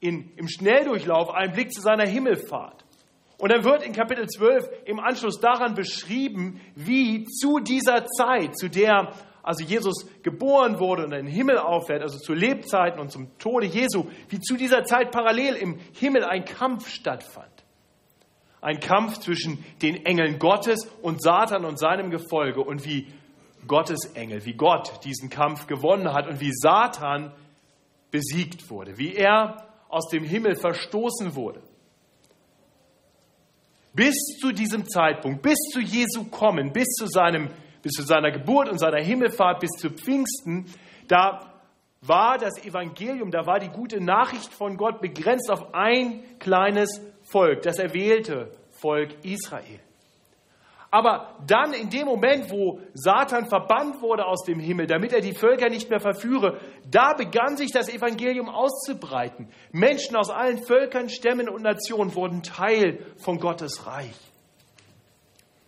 in, 0.00 0.32
im 0.36 0.48
Schnelldurchlauf 0.48 1.30
einen 1.30 1.52
Blick 1.52 1.72
zu 1.72 1.80
seiner 1.80 2.06
Himmelfahrt. 2.06 2.84
Und 3.38 3.52
dann 3.52 3.64
wird 3.64 3.82
in 3.82 3.92
Kapitel 3.92 4.26
12 4.26 4.68
im 4.86 4.98
Anschluss 4.98 5.40
daran 5.40 5.74
beschrieben, 5.74 6.60
wie 6.74 7.24
zu 7.24 7.58
dieser 7.60 8.06
Zeit, 8.06 8.56
zu 8.56 8.68
der 8.68 9.12
also 9.46 9.62
Jesus 9.62 10.06
geboren 10.24 10.80
wurde 10.80 11.04
und 11.04 11.12
in 11.12 11.26
den 11.26 11.32
Himmel 11.32 11.58
auffährt, 11.58 12.02
also 12.02 12.18
zu 12.18 12.34
Lebzeiten 12.34 12.98
und 12.98 13.12
zum 13.12 13.38
Tode 13.38 13.66
Jesu, 13.66 14.06
wie 14.28 14.40
zu 14.40 14.56
dieser 14.56 14.82
Zeit 14.84 15.12
parallel 15.12 15.54
im 15.54 15.78
Himmel 15.92 16.24
ein 16.24 16.44
Kampf 16.44 16.88
stattfand. 16.88 17.46
Ein 18.60 18.80
Kampf 18.80 19.18
zwischen 19.20 19.64
den 19.82 20.04
Engeln 20.04 20.40
Gottes 20.40 20.90
und 21.00 21.22
Satan 21.22 21.64
und 21.64 21.78
seinem 21.78 22.10
Gefolge 22.10 22.60
und 22.60 22.84
wie 22.84 23.06
Gottes 23.68 24.14
Engel, 24.14 24.44
wie 24.44 24.54
Gott 24.54 25.04
diesen 25.04 25.30
Kampf 25.30 25.68
gewonnen 25.68 26.12
hat 26.12 26.26
und 26.26 26.40
wie 26.40 26.50
Satan 26.52 27.30
besiegt 28.10 28.68
wurde, 28.68 28.98
wie 28.98 29.14
er 29.14 29.65
aus 29.88 30.08
dem 30.08 30.24
Himmel 30.24 30.56
verstoßen 30.56 31.34
wurde. 31.34 31.62
Bis 33.92 34.14
zu 34.40 34.52
diesem 34.52 34.86
Zeitpunkt, 34.86 35.42
bis 35.42 35.58
zu 35.72 35.80
Jesu 35.80 36.24
Kommen, 36.24 36.72
bis 36.72 36.88
zu, 36.98 37.06
seinem, 37.06 37.48
bis 37.82 37.92
zu 37.92 38.02
seiner 38.02 38.30
Geburt 38.30 38.68
und 38.68 38.78
seiner 38.78 39.02
Himmelfahrt, 39.02 39.60
bis 39.60 39.70
zu 39.70 39.90
Pfingsten, 39.90 40.66
da 41.08 41.52
war 42.02 42.36
das 42.38 42.62
Evangelium, 42.64 43.30
da 43.30 43.46
war 43.46 43.58
die 43.58 43.68
gute 43.70 44.00
Nachricht 44.00 44.52
von 44.52 44.76
Gott 44.76 45.00
begrenzt 45.00 45.50
auf 45.50 45.74
ein 45.74 46.22
kleines 46.38 47.00
Volk, 47.22 47.62
das 47.62 47.78
erwählte 47.78 48.52
Volk 48.70 49.24
Israel. 49.24 49.80
Aber 50.96 51.36
dann 51.46 51.74
in 51.74 51.90
dem 51.90 52.06
Moment, 52.06 52.50
wo 52.50 52.80
Satan 52.94 53.50
verbannt 53.50 54.00
wurde 54.00 54.24
aus 54.24 54.44
dem 54.44 54.58
Himmel, 54.58 54.86
damit 54.86 55.12
er 55.12 55.20
die 55.20 55.34
Völker 55.34 55.68
nicht 55.68 55.90
mehr 55.90 56.00
verführe, 56.00 56.58
da 56.90 57.12
begann 57.12 57.58
sich 57.58 57.70
das 57.70 57.90
Evangelium 57.90 58.48
auszubreiten. 58.48 59.50
Menschen 59.72 60.16
aus 60.16 60.30
allen 60.30 60.64
Völkern, 60.64 61.10
Stämmen 61.10 61.50
und 61.50 61.60
Nationen 61.60 62.14
wurden 62.14 62.42
Teil 62.42 63.04
von 63.18 63.36
Gottes 63.36 63.86
Reich. 63.86 64.16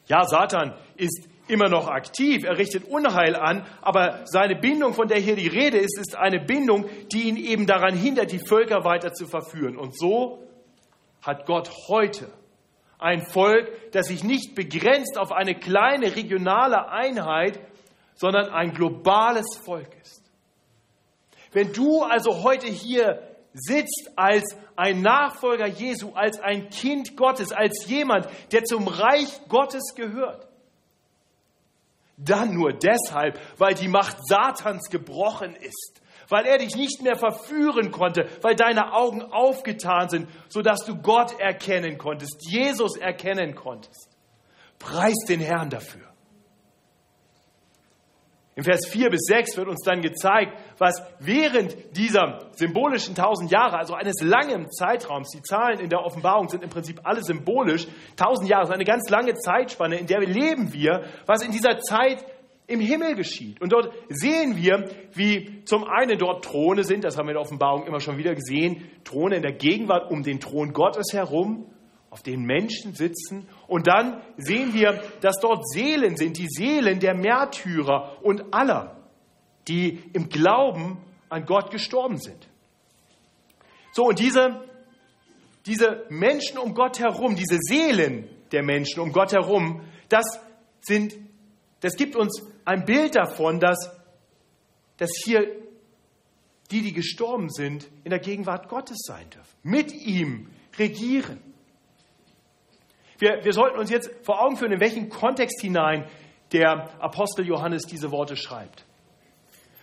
Ja, 0.06 0.24
Satan 0.24 0.72
ist 0.96 1.28
immer 1.46 1.68
noch 1.68 1.88
aktiv, 1.88 2.44
er 2.44 2.56
richtet 2.56 2.84
Unheil 2.84 3.36
an, 3.36 3.66
aber 3.82 4.22
seine 4.24 4.56
Bindung, 4.56 4.94
von 4.94 5.08
der 5.08 5.18
hier 5.18 5.36
die 5.36 5.48
Rede 5.48 5.76
ist, 5.76 5.98
ist 5.98 6.16
eine 6.16 6.40
Bindung, 6.40 6.86
die 7.12 7.28
ihn 7.28 7.36
eben 7.36 7.66
daran 7.66 7.94
hindert, 7.94 8.32
die 8.32 8.38
Völker 8.38 8.82
weiter 8.84 9.12
zu 9.12 9.26
verführen. 9.26 9.76
Und 9.76 9.94
so 9.94 10.42
hat 11.20 11.44
Gott 11.44 11.70
heute 11.88 12.32
ein 12.98 13.24
Volk, 13.26 13.92
das 13.92 14.08
sich 14.08 14.24
nicht 14.24 14.54
begrenzt 14.54 15.18
auf 15.18 15.32
eine 15.32 15.54
kleine 15.54 16.16
regionale 16.16 16.90
Einheit, 16.90 17.60
sondern 18.14 18.50
ein 18.50 18.72
globales 18.72 19.56
Volk 19.64 19.88
ist. 20.02 20.22
Wenn 21.52 21.72
du 21.72 22.02
also 22.02 22.42
heute 22.42 22.66
hier 22.66 23.22
sitzt 23.54 24.10
als 24.16 24.56
ein 24.76 25.00
Nachfolger 25.00 25.66
Jesu, 25.66 26.12
als 26.14 26.40
ein 26.40 26.68
Kind 26.70 27.16
Gottes, 27.16 27.52
als 27.52 27.86
jemand, 27.86 28.28
der 28.52 28.64
zum 28.64 28.86
Reich 28.86 29.40
Gottes 29.48 29.94
gehört, 29.94 30.46
dann 32.16 32.54
nur 32.54 32.72
deshalb, 32.72 33.40
weil 33.58 33.74
die 33.74 33.88
Macht 33.88 34.16
Satans 34.26 34.90
gebrochen 34.90 35.54
ist, 35.54 36.02
weil 36.28 36.46
er 36.46 36.58
dich 36.58 36.76
nicht 36.76 37.02
mehr 37.02 37.16
verführen 37.16 37.90
konnte, 37.90 38.28
weil 38.42 38.54
deine 38.54 38.92
Augen 38.92 39.22
aufgetan 39.22 40.08
sind, 40.08 40.28
sodass 40.48 40.84
du 40.84 40.96
Gott 40.96 41.38
erkennen 41.38 41.98
konntest, 41.98 42.46
Jesus 42.48 42.96
erkennen 42.96 43.54
konntest. 43.54 44.08
Preis 44.78 45.16
den 45.28 45.40
Herrn 45.40 45.70
dafür. 45.70 46.08
Im 48.58 48.64
Vers 48.64 48.88
4 48.88 49.08
bis 49.10 49.20
6 49.26 49.56
wird 49.56 49.68
uns 49.68 49.84
dann 49.84 50.02
gezeigt, 50.02 50.52
was 50.78 51.00
während 51.20 51.76
dieser 51.96 52.48
symbolischen 52.56 53.14
tausend 53.14 53.52
Jahre, 53.52 53.78
also 53.78 53.94
eines 53.94 54.20
langen 54.20 54.68
Zeitraums, 54.68 55.28
die 55.30 55.42
Zahlen 55.42 55.78
in 55.78 55.88
der 55.88 56.04
Offenbarung 56.04 56.48
sind 56.48 56.64
im 56.64 56.68
Prinzip 56.68 57.00
alle 57.04 57.22
symbolisch, 57.22 57.86
tausend 58.16 58.48
Jahre 58.48 58.64
ist 58.64 58.72
eine 58.72 58.84
ganz 58.84 59.08
lange 59.10 59.34
Zeitspanne, 59.34 59.98
in 59.98 60.08
der 60.08 60.18
leben 60.22 60.72
wir, 60.72 61.04
was 61.24 61.44
in 61.44 61.52
dieser 61.52 61.78
Zeit 61.78 62.24
im 62.68 62.80
Himmel 62.80 63.16
geschieht. 63.16 63.60
Und 63.60 63.72
dort 63.72 63.92
sehen 64.08 64.56
wir, 64.56 64.88
wie 65.14 65.64
zum 65.64 65.84
einen 65.84 66.18
dort 66.18 66.44
Throne 66.44 66.84
sind, 66.84 67.02
das 67.02 67.16
haben 67.16 67.26
wir 67.26 67.30
in 67.30 67.36
der 67.36 67.42
Offenbarung 67.42 67.86
immer 67.86 67.98
schon 67.98 68.18
wieder 68.18 68.34
gesehen, 68.34 68.88
Throne 69.04 69.36
in 69.36 69.42
der 69.42 69.54
Gegenwart 69.54 70.10
um 70.10 70.22
den 70.22 70.38
Thron 70.38 70.72
Gottes 70.74 71.12
herum, 71.12 71.66
auf 72.10 72.22
denen 72.22 72.44
Menschen 72.44 72.94
sitzen. 72.94 73.48
Und 73.66 73.86
dann 73.86 74.20
sehen 74.36 74.74
wir, 74.74 75.02
dass 75.22 75.40
dort 75.40 75.66
Seelen 75.66 76.16
sind, 76.16 76.38
die 76.38 76.46
Seelen 76.46 77.00
der 77.00 77.14
Märtyrer 77.14 78.18
und 78.22 78.52
aller, 78.52 78.96
die 79.66 79.98
im 80.12 80.28
Glauben 80.28 80.98
an 81.30 81.46
Gott 81.46 81.70
gestorben 81.70 82.18
sind. 82.18 82.48
So, 83.92 84.04
und 84.04 84.18
diese, 84.18 84.62
diese 85.64 86.04
Menschen 86.10 86.58
um 86.58 86.74
Gott 86.74 87.00
herum, 87.00 87.34
diese 87.34 87.58
Seelen 87.60 88.28
der 88.52 88.62
Menschen 88.62 89.00
um 89.00 89.12
Gott 89.12 89.32
herum, 89.32 89.80
das 90.10 90.24
sind, 90.80 91.14
das 91.80 91.96
gibt 91.96 92.14
uns 92.14 92.42
ein 92.68 92.84
Bild 92.84 93.16
davon, 93.16 93.60
dass, 93.60 93.90
dass 94.98 95.10
hier 95.24 95.46
die, 96.70 96.82
die 96.82 96.92
gestorben 96.92 97.48
sind, 97.48 97.88
in 98.04 98.10
der 98.10 98.18
Gegenwart 98.18 98.68
Gottes 98.68 98.98
sein 99.06 99.28
dürfen, 99.30 99.56
mit 99.62 99.90
ihm 99.90 100.50
regieren. 100.78 101.40
Wir, 103.18 103.42
wir 103.42 103.54
sollten 103.54 103.78
uns 103.78 103.90
jetzt 103.90 104.10
vor 104.22 104.42
Augen 104.42 104.58
führen, 104.58 104.72
in 104.72 104.80
welchen 104.80 105.08
Kontext 105.08 105.62
hinein 105.62 106.10
der 106.52 106.90
Apostel 107.00 107.46
Johannes 107.46 107.84
diese 107.84 108.10
Worte 108.10 108.36
schreibt. 108.36 108.84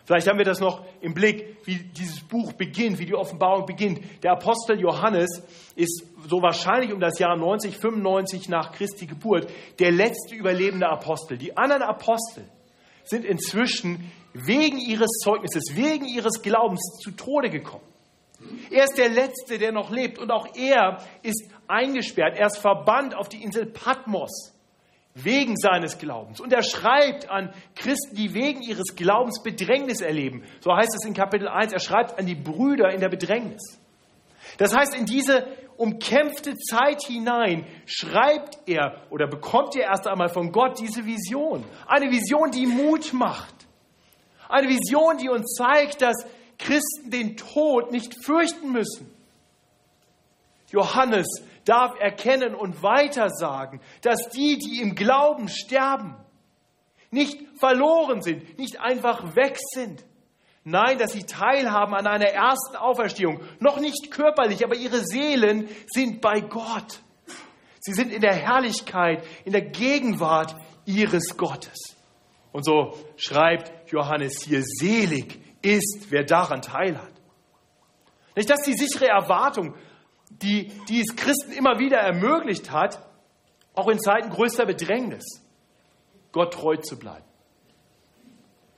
Vielleicht 0.06 0.28
haben 0.28 0.38
wir 0.38 0.46
das 0.46 0.60
noch 0.60 0.86
im 1.02 1.16
Blick, 1.16 1.58
wie 1.66 1.78
dieses 1.78 2.22
Buch 2.22 2.54
beginnt, 2.54 3.00
wie 3.00 3.08
die 3.08 3.16
Offenbarung 3.16 3.66
beginnt. 3.66 4.00
Der 4.24 4.34
Apostel 4.34 4.80
Johannes 4.80 5.42
ist 5.76 6.06
so 6.30 6.44
wahrscheinlich 6.44 6.94
um 6.94 7.00
das 7.00 7.18
Jahr 7.18 7.36
90, 7.36 7.78
95 7.80 8.48
nach 8.48 8.74
Christi 8.74 9.08
Geburt 9.08 9.52
der 9.80 9.92
letzte 9.92 10.36
überlebende 10.36 10.88
Apostel. 10.88 11.40
Die 11.40 11.58
anderen 11.58 11.82
Apostel 11.82 12.48
sind 13.06 13.26
inzwischen 13.26 14.12
wegen 14.34 14.80
ihres 14.80 15.10
Zeugnisses, 15.24 15.76
wegen 15.76 16.06
ihres 16.06 16.42
Glaubens 16.42 16.82
zu 17.02 17.12
Tode 17.12 17.50
gekommen. 17.50 17.86
Er 18.70 18.84
ist 18.84 18.98
der 18.98 19.10
Letzte, 19.10 19.58
der 19.58 19.72
noch 19.72 19.92
lebt 19.92 20.20
und 20.20 20.32
auch 20.32 20.56
er 20.56 21.00
ist 21.24 21.50
eingesperrt. 21.68 22.38
Er 22.38 22.48
ist 22.48 22.58
verbannt 22.58 23.16
auf 23.16 23.30
die 23.30 23.42
Insel 23.42 23.66
Patmos 23.66 24.54
wegen 25.14 25.56
seines 25.56 25.98
Glaubens. 25.98 26.42
Und 26.42 26.52
er 26.52 26.62
schreibt 26.62 27.30
an 27.30 27.54
Christen, 27.76 28.16
die 28.16 28.34
wegen 28.34 28.62
ihres 28.62 28.96
Glaubens 28.96 29.42
Bedrängnis 29.42 30.02
erleben. 30.02 30.44
So 30.60 30.76
heißt 30.76 30.94
es 30.94 31.08
in 31.08 31.14
Kapitel 31.14 31.48
1. 31.48 31.72
Er 31.72 31.80
schreibt 31.80 32.20
an 32.20 32.26
die 32.26 32.36
Brüder 32.36 32.92
in 32.92 33.00
der 33.00 33.10
Bedrängnis. 33.10 33.80
Das 34.58 34.76
heißt, 34.76 34.94
in 34.94 35.06
diese 35.06 35.48
umkämpfte 35.78 36.56
Zeit 36.56 37.04
hinein 37.04 37.66
schreibt 37.86 38.60
er 38.68 39.02
oder 39.10 39.28
bekommt 39.28 39.76
er 39.76 39.90
erst 39.90 40.08
einmal 40.08 40.30
von 40.30 40.52
Gott 40.52 40.80
diese 40.80 41.06
Vision. 41.06 41.64
Eine 41.88 42.12
Vision, 42.12 42.52
die 42.52 42.66
Mut 42.66 43.14
macht. 43.14 43.54
Eine 44.50 44.70
Vision, 44.70 45.18
die 45.18 45.30
uns 45.30 45.56
zeigt, 45.56 46.02
dass 46.02 46.26
Christen 46.58 47.12
den 47.12 47.38
Tod 47.38 47.92
nicht 47.92 48.24
fürchten 48.24 48.72
müssen. 48.72 49.12
Johannes 50.72 51.28
darf 51.66 52.00
erkennen 52.00 52.56
und 52.56 52.84
weitersagen, 52.84 53.82
dass 54.02 54.30
die, 54.30 54.58
die 54.58 54.82
im 54.82 54.96
Glauben 54.96 55.48
sterben, 55.50 56.16
nicht 57.12 57.38
verloren 57.60 58.22
sind, 58.22 58.58
nicht 58.58 58.80
einfach 58.80 59.36
weg 59.36 59.58
sind, 59.74 60.04
Nein, 60.68 60.98
dass 60.98 61.14
sie 61.14 61.24
teilhaben 61.24 61.94
an 61.94 62.08
einer 62.08 62.26
ersten 62.26 62.76
Auferstehung. 62.76 63.40
Noch 63.60 63.80
nicht 63.80 64.10
körperlich, 64.10 64.66
aber 64.66 64.76
ihre 64.76 65.06
Seelen 65.06 65.70
sind 65.86 66.22
bei 66.22 66.42
Gott. 66.42 67.02
Sie 67.80 67.94
sind 67.94 68.12
in 68.12 68.22
der 68.22 68.34
Herrlichkeit, 68.34 69.24
in 69.46 69.52
der 69.52 69.62
Gegenwart 69.62 70.56
ihres 70.86 71.38
Gottes. 71.38 71.96
Und 72.52 72.66
so 72.66 72.98
schreibt 73.16 73.92
Johannes 73.92 74.42
hier, 74.44 74.64
selig 74.64 75.40
ist, 75.62 76.08
wer 76.10 76.24
daran 76.24 76.64
teilhat. 76.64 77.14
Nicht, 78.36 78.50
dass 78.50 78.64
die 78.66 78.74
sichere 78.74 79.10
Erwartung, 79.10 79.76
die, 80.30 80.72
die 80.90 81.02
es 81.02 81.16
Christen 81.16 81.52
immer 81.52 81.78
wieder 81.78 81.98
ermöglicht 81.98 82.72
hat, 82.72 83.08
auch 83.76 83.88
in 83.88 84.00
Zeiten 84.00 84.32
größter 84.32 84.66
Bedrängnis, 84.66 85.26
Gott 86.32 86.54
treu 86.54 86.78
zu 86.78 86.98
bleiben. 86.98 87.26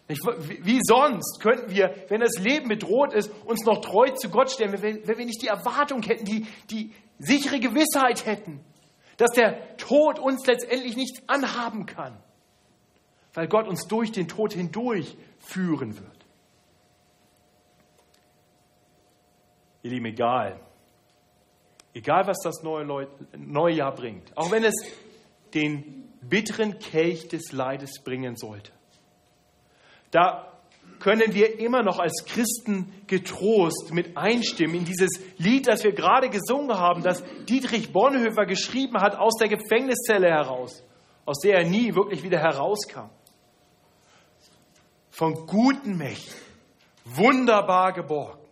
Wie 0.07 0.79
sonst 0.83 1.41
könnten 1.41 1.69
wir, 1.69 1.93
wenn 2.07 2.21
das 2.21 2.39
Leben 2.39 2.69
bedroht 2.69 3.13
ist, 3.13 3.29
uns 3.45 3.65
noch 3.65 3.81
treu 3.81 4.09
zu 4.11 4.29
Gott 4.29 4.49
stellen, 4.49 4.81
wenn 4.81 5.05
wir 5.05 5.25
nicht 5.25 5.41
die 5.41 5.47
Erwartung 5.47 6.01
hätten, 6.01 6.23
die, 6.23 6.47
die 6.69 6.93
sichere 7.19 7.59
Gewissheit 7.59 8.25
hätten, 8.25 8.63
dass 9.17 9.31
der 9.31 9.75
Tod 9.77 10.17
uns 10.19 10.45
letztendlich 10.45 10.95
nichts 10.95 11.21
anhaben 11.27 11.85
kann, 11.85 12.17
weil 13.33 13.49
Gott 13.49 13.67
uns 13.67 13.87
durch 13.87 14.11
den 14.13 14.29
Tod 14.29 14.53
hindurch 14.53 15.17
führen 15.39 15.97
wird. 15.97 16.25
Ihr 19.83 19.91
Lieben, 19.91 20.05
egal, 20.05 20.59
egal 21.93 22.27
was 22.27 22.37
das 22.43 22.63
neue, 22.63 23.09
neue 23.37 23.75
Jahr 23.75 23.93
bringt, 23.93 24.37
auch 24.37 24.51
wenn 24.51 24.63
es 24.63 24.75
den 25.53 26.13
bitteren 26.21 26.79
Kelch 26.79 27.27
des 27.27 27.51
Leides 27.51 28.03
bringen 28.03 28.37
sollte, 28.37 28.71
da 30.11 30.47
können 30.99 31.33
wir 31.33 31.59
immer 31.59 31.83
noch 31.83 31.99
als 31.99 32.25
Christen 32.25 32.91
getrost 33.07 33.93
mit 33.93 34.17
einstimmen 34.17 34.75
in 34.75 34.85
dieses 34.85 35.09
Lied, 35.37 35.67
das 35.67 35.83
wir 35.83 35.93
gerade 35.93 36.29
gesungen 36.29 36.77
haben, 36.77 37.03
das 37.03 37.23
Dietrich 37.47 37.91
Bonhoeffer 37.91 38.45
geschrieben 38.45 38.99
hat 38.99 39.15
aus 39.15 39.37
der 39.37 39.47
Gefängniszelle 39.47 40.27
heraus, 40.27 40.83
aus 41.25 41.39
der 41.39 41.59
er 41.59 41.69
nie 41.69 41.93
wirklich 41.93 42.23
wieder 42.23 42.39
herauskam. 42.39 43.09
Von 45.11 45.45
guten 45.47 45.97
Mächten, 45.97 46.35
wunderbar 47.05 47.93
geborgen, 47.93 48.45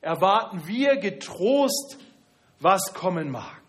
erwarten 0.00 0.66
wir 0.66 0.96
getrost, 0.96 1.98
was 2.60 2.92
kommen 2.94 3.30
mag. 3.30 3.62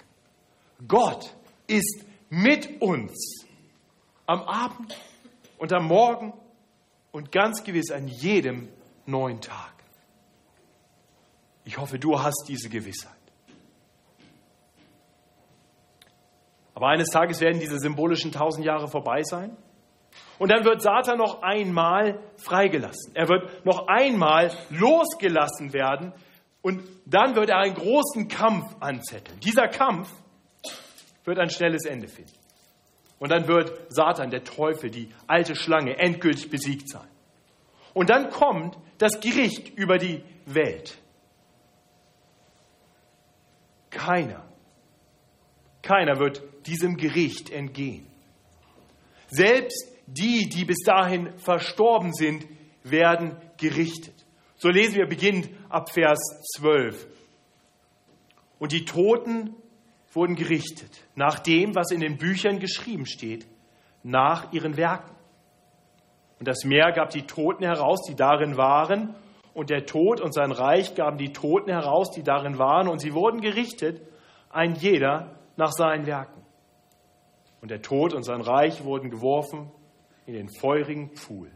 Gott 0.88 1.34
ist 1.68 2.06
mit 2.30 2.82
uns 2.82 3.46
am 4.26 4.42
Abend 4.42 4.96
und 5.58 5.74
am 5.74 5.86
Morgen 5.86 6.34
und 7.12 7.32
ganz 7.32 7.64
gewiss 7.64 7.92
an 7.92 8.08
jedem 8.08 8.70
neuen 9.06 9.42
Tag. 9.42 9.74
Ich 11.64 11.78
hoffe, 11.78 12.00
du 12.00 12.20
hast 12.20 12.46
diese 12.48 12.70
Gewissheit. 12.70 13.14
Aber 16.74 16.88
eines 16.88 17.10
Tages 17.10 17.42
werden 17.42 17.60
diese 17.60 17.78
symbolischen 17.78 18.32
tausend 18.32 18.66
Jahre 18.66 18.88
vorbei 18.88 19.22
sein 19.24 19.58
Und 20.38 20.50
dann 20.50 20.64
wird 20.64 20.82
Satan 20.82 21.18
noch 21.18 21.42
einmal 21.42 22.20
freigelassen. 22.38 23.12
Er 23.16 23.28
wird 23.28 23.66
noch 23.66 23.88
einmal 23.88 24.52
losgelassen 24.70 25.74
werden. 25.74 26.14
Und 26.62 26.82
dann 27.06 27.36
wird 27.36 27.50
er 27.50 27.58
einen 27.58 27.76
großen 27.76 28.30
Kampf 28.30 28.76
anzetteln. 28.80 29.40
Dieser 29.42 29.68
Kampf 29.68 30.10
wird 31.26 31.38
ein 31.40 31.50
schnelles 31.50 31.86
Ende 31.86 32.08
finden. 32.08 32.39
Und 33.20 33.30
dann 33.32 33.48
wird 33.48 33.74
Satan, 33.90 34.32
der 34.32 34.44
Teufel, 34.44 34.90
die 34.90 35.10
alte 35.28 35.56
Schlange, 35.56 35.98
endgültig 35.98 36.50
besiegt 36.50 36.90
sein. 36.90 37.08
Und 37.94 38.10
dann 38.10 38.30
kommt 38.30 38.78
das 38.98 39.20
Gericht 39.20 39.78
über 39.78 39.98
die 39.98 40.24
Welt. 40.46 40.98
Keiner, 43.90 44.46
keiner 45.82 46.20
wird 46.20 46.42
diesem 46.66 46.96
Gericht 46.96 47.50
entgehen. 47.50 48.08
Selbst 49.28 49.92
die, 50.08 50.48
die 50.50 50.66
bis 50.66 50.80
dahin 50.86 51.38
verstorben 51.38 52.14
sind, 52.14 52.48
werden 52.84 53.36
gerichtet. 53.58 54.16
So 54.56 54.70
lesen 54.70 54.96
wir 54.96 55.08
beginnend 55.08 55.50
ab 55.70 55.92
Vers 55.92 56.20
12. 56.56 57.08
Und 58.60 58.72
die 58.72 58.86
Toten 58.86 59.56
wurden 60.12 60.36
gerichtet 60.36 61.06
nach 61.16 61.40
dem, 61.40 61.76
was 61.76 61.92
in 61.92 62.00
den 62.00 62.18
Büchern 62.18 62.60
geschrieben 62.60 63.06
steht, 63.06 63.48
nach 64.04 64.52
ihren 64.54 64.78
Werken. 64.78 65.16
Und 66.40 66.48
das 66.48 66.64
Meer 66.64 66.92
gab 66.92 67.10
die 67.10 67.24
Toten 67.24 67.64
heraus, 67.64 68.02
die 68.08 68.16
darin 68.16 68.58
waren, 68.58 69.16
und 69.54 69.70
der 69.70 69.86
Tod 69.86 70.22
und 70.22 70.34
sein 70.34 70.52
Reich 70.52 70.96
gaben 70.96 71.18
die 71.18 71.34
Toten 71.34 71.70
heraus, 71.70 72.12
die 72.12 72.24
darin 72.24 72.58
waren, 72.58 72.88
und 72.88 73.00
sie 73.00 73.14
wurden 73.14 73.42
gerichtet, 73.42 74.02
ein 74.50 74.76
jeder 74.76 75.36
nach 75.58 75.72
seinen 75.72 76.06
Werken. 76.06 76.42
Und 77.62 77.72
der 77.72 77.82
Tod 77.82 78.14
und 78.14 78.24
sein 78.24 78.42
Reich 78.42 78.86
wurden 78.86 79.10
geworfen 79.10 79.70
in 80.26 80.34
den 80.34 80.48
feurigen 80.50 81.10
Pfuhl. 81.16 81.52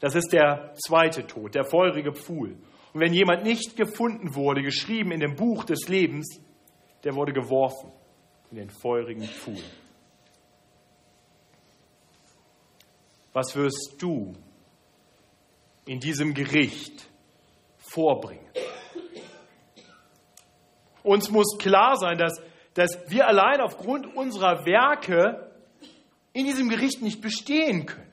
Das 0.00 0.14
ist 0.14 0.32
der 0.32 0.74
zweite 0.74 1.26
Tod, 1.26 1.54
der 1.54 1.64
feurige 1.64 2.12
Pfuhl. 2.12 2.58
Und 2.92 3.00
wenn 3.00 3.14
jemand 3.14 3.44
nicht 3.44 3.76
gefunden 3.76 4.34
wurde, 4.34 4.62
geschrieben 4.62 5.12
in 5.12 5.20
dem 5.20 5.36
Buch 5.36 5.64
des 5.64 5.88
Lebens, 5.88 6.40
der 7.04 7.14
wurde 7.14 7.32
geworfen 7.32 7.90
in 8.50 8.56
den 8.56 8.70
feurigen 8.70 9.24
Pfuhl. 9.24 9.62
Was 13.32 13.54
wirst 13.54 13.94
du 13.98 14.34
in 15.86 16.00
diesem 16.00 16.34
Gericht 16.34 17.08
vorbringen? 17.78 18.46
Uns 21.02 21.30
muss 21.30 21.56
klar 21.58 21.96
sein, 21.96 22.18
dass, 22.18 22.42
dass 22.74 22.98
wir 23.08 23.26
allein 23.26 23.60
aufgrund 23.60 24.16
unserer 24.16 24.66
Werke 24.66 25.50
in 26.32 26.44
diesem 26.44 26.68
Gericht 26.68 27.02
nicht 27.02 27.20
bestehen 27.20 27.86
können. 27.86 28.10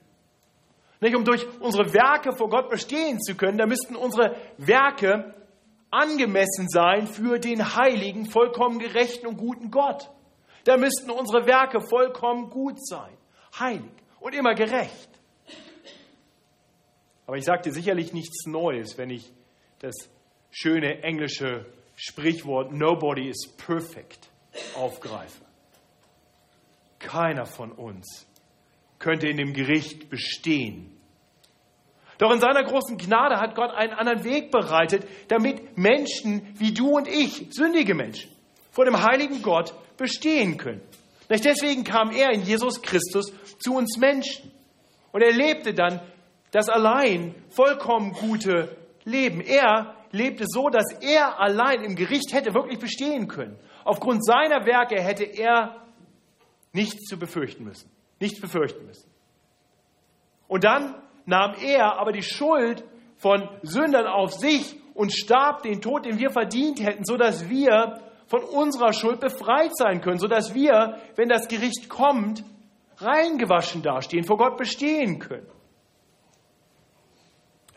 Nicht, 1.00 1.16
um 1.16 1.26
durch 1.26 1.46
unsere 1.60 1.94
Werke 1.94 2.36
vor 2.36 2.50
Gott 2.50 2.70
bestehen 2.70 3.20
zu 3.22 3.36
können, 3.36 3.58
da 3.58 3.68
müssten 3.68 3.96
unsere 3.96 4.36
Werke 4.58 5.36
angemessen 5.90 6.68
sein 6.70 7.08
für 7.08 7.40
den 7.40 7.76
heiligen, 7.76 8.30
vollkommen 8.30 8.80
gerechten 8.80 9.28
und 9.28 9.38
guten 9.38 9.72
Gott. 9.72 10.10
Da 10.66 10.78
müssten 10.78 11.10
unsere 11.12 11.46
Werke 11.48 11.80
vollkommen 11.82 12.50
gut 12.50 12.86
sein, 12.86 13.14
heilig 13.58 13.92
und 14.20 14.36
immer 14.36 14.54
gerecht. 14.54 15.10
Aber 17.26 17.38
ich 17.38 17.46
sagte 17.46 17.72
sicherlich 17.72 18.14
nichts 18.14 18.46
Neues, 18.46 18.98
wenn 18.98 19.10
ich 19.10 19.32
das 19.80 19.96
schöne 20.50 21.04
englische 21.04 21.66
Sprichwort 21.96 22.72
Nobody 22.72 23.30
is 23.30 23.54
perfect 23.58 24.30
aufgreife. 24.76 25.44
Keiner 27.00 27.46
von 27.46 27.72
uns 27.72 28.26
könnte 29.00 29.28
in 29.28 29.38
dem 29.38 29.54
Gericht 29.54 30.10
bestehen. 30.10 30.97
Doch 32.18 32.32
in 32.32 32.40
seiner 32.40 32.64
großen 32.64 32.98
Gnade 32.98 33.40
hat 33.40 33.56
Gott 33.56 33.72
einen 33.72 33.94
anderen 33.94 34.24
Weg 34.24 34.52
bereitet, 34.52 35.08
damit 35.28 35.78
Menschen 35.78 36.54
wie 36.58 36.74
du 36.74 36.90
und 36.96 37.08
ich, 37.08 37.48
sündige 37.52 37.94
Menschen, 37.94 38.32
vor 38.72 38.86
dem 38.86 39.02
heiligen 39.04 39.42
Gott 39.42 39.74
bestehen 39.98 40.58
können. 40.58 40.82
Deswegen 41.30 41.84
kam 41.84 42.12
er 42.12 42.32
in 42.32 42.42
Jesus 42.42 42.82
Christus 42.82 43.34
zu 43.60 43.76
uns 43.76 43.98
Menschen. 43.98 44.52
Und 45.12 45.22
er 45.22 45.34
lebte 45.34 45.74
dann 45.74 46.00
das 46.52 46.70
allein 46.70 47.36
vollkommen 47.50 48.14
gute 48.14 48.76
Leben. 49.04 49.42
Er 49.42 49.96
lebte 50.12 50.46
so, 50.48 50.70
dass 50.70 50.86
er 51.02 51.40
allein 51.40 51.84
im 51.84 51.96
Gericht 51.96 52.34
hätte 52.34 52.54
wirklich 52.54 52.80
bestehen 52.80 53.28
können. 53.28 53.58
Aufgrund 53.84 54.26
seiner 54.26 54.66
Werke 54.66 55.02
hätte 55.02 55.24
er 55.24 55.84
nichts 56.72 57.06
zu 57.06 57.18
befürchten 57.18 57.64
müssen. 57.64 57.90
Nichts 58.20 58.40
befürchten 58.40 58.86
müssen. 58.86 59.10
Und 60.48 60.64
dann 60.64 60.96
nahm 61.28 61.54
er 61.62 62.00
aber 62.00 62.12
die 62.12 62.24
Schuld 62.24 62.84
von 63.18 63.48
Sündern 63.62 64.08
auf 64.08 64.34
sich 64.34 64.76
und 64.96 65.14
starb 65.14 65.62
den 65.62 65.82
Tod, 65.82 66.06
den 66.06 66.18
wir 66.18 66.32
verdient 66.32 66.82
hätten, 66.82 67.06
sodass 67.06 67.50
wir 67.50 68.02
von 68.28 68.44
unserer 68.44 68.94
Schuld 68.94 69.20
befreit 69.20 69.76
sein 69.76 70.02
können, 70.02 70.20
sodass 70.20 70.54
wir, 70.54 70.98
wenn 71.16 71.30
das 71.30 71.48
Gericht 71.48 71.90
kommt, 71.90 72.44
reingewaschen 72.98 73.84
dastehen, 73.84 74.24
vor 74.24 74.38
Gott 74.38 74.58
bestehen 74.58 75.20
können. 75.20 75.48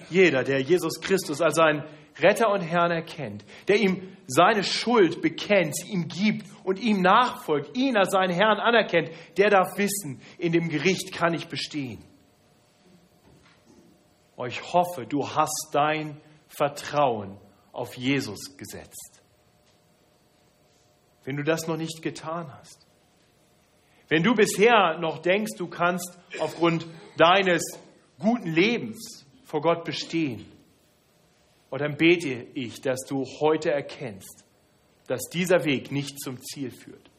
Jeder, 0.09 0.43
der 0.43 0.61
Jesus 0.61 1.01
Christus 1.01 1.41
als 1.41 1.57
seinen 1.57 1.85
Retter 2.19 2.51
und 2.51 2.63
Herrn 2.63 2.91
erkennt, 2.91 3.45
der 3.69 3.77
ihm 3.77 4.17
seine 4.27 4.65
Schuld 4.65 5.23
bekennt, 5.23 5.77
ihm 5.87 6.09
gibt 6.09 6.47
und 6.65 6.81
ihm 6.81 7.01
nachfolgt, 7.03 7.77
ihn 7.77 7.97
als 7.97 8.11
seinen 8.13 8.33
Herrn 8.33 8.59
anerkennt, 8.59 9.11
der 9.37 9.51
darf 9.51 9.77
wissen, 9.77 10.21
in 10.39 10.53
dem 10.53 10.69
Gericht 10.69 11.13
kann 11.13 11.35
ich 11.35 11.49
bestehen. 11.49 12.05
Ich 14.47 14.73
hoffe, 14.73 15.07
du 15.07 15.29
hast 15.29 15.69
dein 15.73 16.21
Vertrauen 16.49 17.37
auf 17.73 17.97
Jesus 17.97 18.57
gesetzt. 18.57 19.23
Wenn 21.25 21.37
du 21.37 21.45
das 21.45 21.67
noch 21.67 21.77
nicht 21.77 22.03
getan 22.03 22.53
hast, 22.59 22.87
wenn 24.09 24.23
du 24.23 24.35
bisher 24.35 24.99
noch 24.99 25.19
denkst, 25.19 25.53
du 25.57 25.69
kannst 25.69 26.19
aufgrund 26.41 26.87
deines 27.17 27.63
guten 28.19 28.49
Lebens 28.49 29.27
vor 29.45 29.61
Gott 29.61 29.85
bestehen, 29.85 30.51
und 31.71 31.81
dann 31.81 31.97
bete 31.97 32.49
ich, 32.55 32.81
dass 32.81 33.01
du 33.09 33.25
heute 33.41 33.71
erkennst, 33.71 34.45
dass 35.07 35.23
dieser 35.33 35.65
Weg 35.65 35.93
nicht 35.93 36.21
zum 36.21 36.43
Ziel 36.43 36.71
führt. 36.73 37.11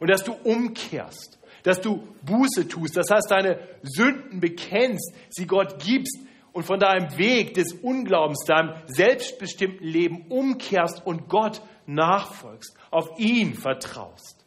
Und 0.00 0.10
dass 0.10 0.24
du 0.24 0.32
umkehrst, 0.32 1.38
dass 1.62 1.80
du 1.80 2.06
Buße 2.22 2.66
tust, 2.68 2.96
das 2.96 3.06
heißt, 3.10 3.30
deine 3.30 3.58
Sünden 3.82 4.40
bekennst, 4.40 5.14
sie 5.30 5.46
Gott 5.46 5.82
gibst 5.82 6.18
und 6.54 6.62
von 6.62 6.78
deinem 6.78 7.18
Weg 7.18 7.54
des 7.54 7.72
Unglaubens, 7.72 8.44
deinem 8.46 8.74
selbstbestimmten 8.86 9.86
Leben 9.86 10.28
umkehrst 10.28 11.04
und 11.04 11.28
Gott 11.28 11.60
nachfolgst, 11.84 12.76
auf 12.92 13.18
ihn 13.18 13.54
vertraust. 13.54 14.46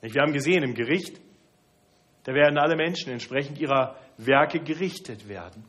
Wir 0.00 0.20
haben 0.20 0.32
gesehen 0.32 0.64
im 0.64 0.74
Gericht, 0.74 1.20
da 2.24 2.34
werden 2.34 2.58
alle 2.58 2.76
Menschen 2.76 3.12
entsprechend 3.12 3.58
ihrer 3.58 3.96
Werke 4.16 4.60
gerichtet 4.60 5.28
werden. 5.28 5.64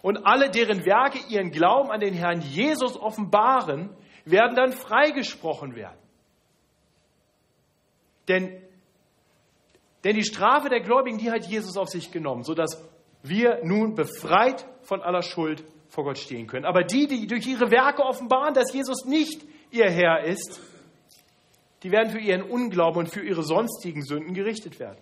Und 0.00 0.24
alle, 0.24 0.48
deren 0.50 0.86
Werke 0.86 1.18
ihren 1.28 1.50
Glauben 1.50 1.90
an 1.90 2.00
den 2.00 2.14
Herrn 2.14 2.40
Jesus 2.40 2.96
offenbaren, 2.96 3.90
werden 4.24 4.54
dann 4.54 4.72
freigesprochen 4.72 5.74
werden. 5.74 5.98
Denn, 8.28 8.62
denn 10.04 10.14
die 10.14 10.24
Strafe 10.24 10.68
der 10.68 10.80
Gläubigen, 10.80 11.18
die 11.18 11.32
hat 11.32 11.46
Jesus 11.46 11.76
auf 11.76 11.88
sich 11.88 12.12
genommen, 12.12 12.44
sodass 12.44 12.91
wir 13.22 13.60
nun 13.64 13.94
befreit 13.94 14.66
von 14.82 15.00
aller 15.00 15.22
Schuld 15.22 15.64
vor 15.88 16.04
Gott 16.04 16.18
stehen 16.18 16.46
können. 16.46 16.64
Aber 16.64 16.82
die, 16.82 17.06
die 17.06 17.26
durch 17.26 17.46
ihre 17.46 17.70
Werke 17.70 18.02
offenbaren, 18.02 18.54
dass 18.54 18.72
Jesus 18.72 19.04
nicht 19.04 19.42
ihr 19.70 19.90
Herr 19.90 20.24
ist, 20.24 20.60
die 21.82 21.90
werden 21.90 22.10
für 22.10 22.20
ihren 22.20 22.42
Unglauben 22.42 23.00
und 23.00 23.08
für 23.08 23.22
ihre 23.22 23.42
sonstigen 23.42 24.02
Sünden 24.02 24.34
gerichtet 24.34 24.78
werden. 24.78 24.98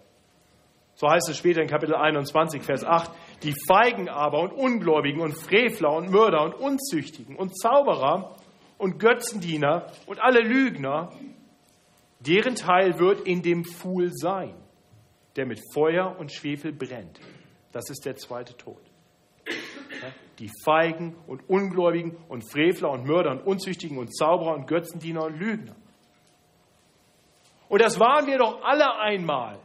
So 0.95 1.09
heißt 1.09 1.31
es 1.31 1.39
später 1.39 1.63
in 1.63 1.69
Kapitel 1.69 1.95
21, 1.95 2.63
Vers 2.63 2.85
8, 2.85 3.11
die 3.43 3.55
Feigen 3.67 4.09
aber 4.09 4.41
und 4.41 4.53
Ungläubigen 4.53 5.23
und 5.23 5.33
Frevler 5.33 5.93
und 5.93 6.11
Mörder 6.11 6.43
und 6.45 6.55
Unzüchtigen 6.55 7.37
und 7.37 7.59
Zauberer 7.59 8.37
und 8.77 8.99
Götzendiener 8.99 9.87
und 10.07 10.21
alle 10.21 10.41
Lügner, 10.41 11.11
deren 12.19 12.55
Teil 12.55 12.99
wird 12.99 13.21
in 13.21 13.43
dem 13.43 13.65
Pfuhl 13.65 14.11
sein, 14.13 14.55
der 15.37 15.47
mit 15.47 15.61
Feuer 15.73 16.17
und 16.19 16.33
Schwefel 16.33 16.73
brennt. 16.73 17.19
Das 17.73 17.89
ist 17.91 18.05
der 18.05 18.17
zweite 18.17 18.57
Tod. 18.57 18.81
Die 20.39 20.51
Feigen 20.65 21.17
und 21.27 21.49
Ungläubigen 21.49 22.17
und 22.29 22.51
Frevler 22.51 22.91
und 22.91 23.07
Mörder 23.07 23.33
und 23.33 23.47
Unzüchtigen 23.47 23.99
und 23.99 24.15
Zauberer 24.17 24.55
und 24.55 24.67
Götzendiener 24.67 25.25
und 25.25 25.39
Lügner. 25.39 25.77
Und 27.69 27.83
das 27.83 28.01
waren 28.01 28.27
wir 28.27 28.39
doch 28.39 28.63
alle 28.63 28.99
einmal. 28.99 29.61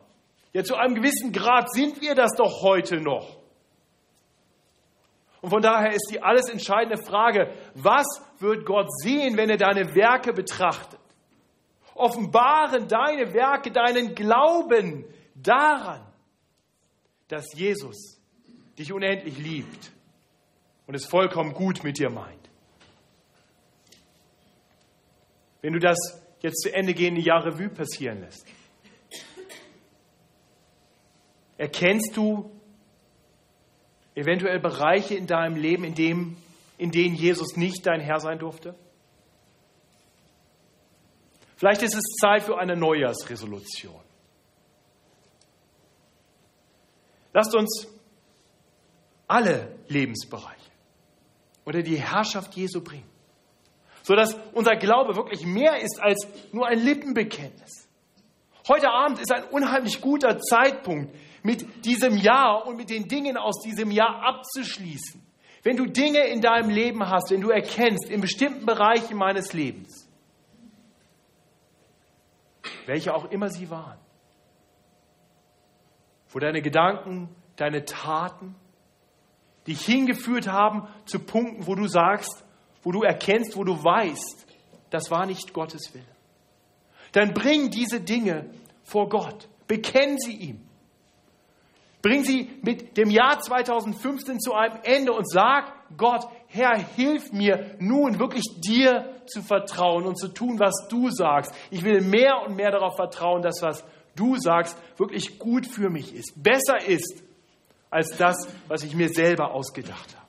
Ja, 0.54 0.64
zu 0.64 0.76
einem 0.76 0.96
gewissen 0.96 1.32
Grad 1.32 1.72
sind 1.72 2.02
wir 2.02 2.14
das 2.16 2.32
doch 2.38 2.62
heute 2.62 3.02
noch. 3.02 3.40
Und 5.42 5.50
von 5.50 5.62
daher 5.62 5.92
ist 5.92 6.10
die 6.12 6.22
alles 6.22 6.50
entscheidende 6.50 6.98
Frage, 7.04 7.54
was 7.76 8.06
wird 8.40 8.66
Gott 8.66 8.88
sehen, 9.02 9.38
wenn 9.38 9.50
er 9.50 9.58
deine 9.58 9.94
Werke 9.96 10.34
betrachtet? 10.34 11.00
Offenbaren 11.94 12.88
deine 12.88 13.34
Werke 13.34 13.72
deinen 13.72 14.16
Glauben 14.16 15.06
daran, 15.36 16.05
dass 17.28 17.54
Jesus 17.54 18.20
dich 18.78 18.92
unendlich 18.94 19.38
liebt 19.38 19.92
und 20.88 20.96
es 20.96 21.06
vollkommen 21.06 21.54
gut 21.54 21.84
mit 21.84 21.98
dir 21.98 22.10
meint. 22.10 22.50
Wenn 25.62 25.74
du 25.74 25.80
das 25.80 25.98
jetzt 26.42 26.62
zu 26.62 26.72
Ende 26.72 26.94
gehende 26.94 27.22
Jahr 27.22 27.44
Revue 27.46 27.70
passieren 27.70 28.22
lässt, 28.22 28.46
erkennst 31.58 32.16
du 32.16 32.52
eventuell 34.14 34.60
Bereiche 34.60 35.16
in 35.16 35.26
deinem 35.26 35.56
Leben, 35.56 35.84
in, 35.84 35.96
dem, 35.96 36.38
in 36.78 36.92
denen 36.92 37.16
Jesus 37.16 37.56
nicht 37.56 37.86
dein 37.88 38.00
Herr 38.00 38.20
sein 38.20 38.38
durfte? 38.38 38.76
Vielleicht 41.56 41.82
ist 41.82 41.96
es 41.96 42.04
Zeit 42.22 42.44
für 42.44 42.60
eine 42.60 42.76
Neujahrsresolution. 42.76 44.05
Lasst 47.36 47.54
uns 47.54 47.86
alle 49.28 49.78
Lebensbereiche 49.90 50.72
unter 51.66 51.82
die 51.82 51.98
Herrschaft 51.98 52.56
Jesu 52.56 52.82
bringen, 52.82 53.10
sodass 54.04 54.38
unser 54.54 54.78
Glaube 54.78 55.18
wirklich 55.18 55.46
mehr 55.46 55.82
ist 55.82 56.02
als 56.02 56.26
nur 56.54 56.66
ein 56.66 56.80
Lippenbekenntnis. 56.80 57.90
Heute 58.70 58.90
Abend 58.90 59.20
ist 59.20 59.34
ein 59.34 59.44
unheimlich 59.52 60.00
guter 60.00 60.40
Zeitpunkt, 60.40 61.14
mit 61.44 61.84
diesem 61.84 62.16
Jahr 62.16 62.66
und 62.66 62.78
mit 62.78 62.90
den 62.90 63.10
Dingen 63.10 63.36
aus 63.36 63.62
diesem 63.62 63.92
Jahr 63.92 64.24
abzuschließen. 64.24 65.22
Wenn 65.62 65.76
du 65.76 65.88
Dinge 65.88 66.26
in 66.28 66.40
deinem 66.40 66.70
Leben 66.70 67.06
hast, 67.06 67.32
wenn 67.32 67.42
du 67.42 67.50
erkennst, 67.50 68.10
in 68.10 68.22
bestimmten 68.22 68.66
Bereichen 68.66 69.18
meines 69.18 69.52
Lebens, 69.52 70.08
welche 72.86 73.14
auch 73.14 73.30
immer 73.30 73.50
sie 73.50 73.70
waren, 73.70 74.00
wo 76.36 76.40
deine 76.40 76.62
Gedanken, 76.62 77.30
deine 77.56 77.86
Taten 77.86 78.56
dich 79.68 79.86
hingeführt 79.86 80.50
haben 80.50 80.86
zu 81.06 81.20
Punkten, 81.20 81.66
wo 81.66 81.76
du 81.76 81.88
sagst, 81.88 82.44
wo 82.84 82.92
du 82.92 83.04
erkennst, 83.04 83.56
wo 83.56 83.64
du 83.64 83.82
weißt, 83.82 84.46
das 84.90 85.10
war 85.10 85.26
nicht 85.26 85.54
Gottes 85.54 85.94
Wille. 85.94 86.04
Dann 87.14 87.34
bring 87.34 87.70
diese 87.70 88.02
Dinge 88.02 88.50
vor 88.84 89.08
Gott, 89.08 89.48
bekenn 89.70 90.18
sie 90.18 90.36
ihm. 90.36 90.60
Bring 92.02 92.26
sie 92.26 92.50
mit 92.62 92.98
dem 92.98 93.10
Jahr 93.10 93.40
2015 93.40 94.42
zu 94.42 94.54
einem 94.54 94.78
Ende 94.84 95.14
und 95.14 95.32
sag 95.32 95.72
Gott, 95.96 96.28
Herr, 96.48 96.78
hilf 96.78 97.32
mir 97.32 97.78
nun 97.80 98.20
wirklich 98.20 98.44
dir 98.60 99.10
zu 99.26 99.42
vertrauen 99.42 100.06
und 100.06 100.20
zu 100.20 100.28
tun, 100.28 100.60
was 100.60 100.88
du 100.90 101.10
sagst. 101.12 101.56
Ich 101.72 101.84
will 101.86 102.02
mehr 102.02 102.42
und 102.46 102.58
mehr 102.58 102.72
darauf 102.72 102.98
vertrauen, 102.98 103.42
dass 103.42 103.62
was 103.62 103.86
du 104.16 104.38
sagst 104.38 104.78
wirklich 104.98 105.40
gut 105.40 105.68
für 105.68 105.90
mich 105.90 106.14
ist, 106.14 106.34
besser 106.42 106.86
ist 106.86 107.24
als 107.90 108.16
das, 108.18 108.48
was 108.68 108.84
ich 108.84 108.96
mir 108.96 109.10
selber 109.10 109.54
ausgedacht 109.54 110.16
habe. 110.16 110.26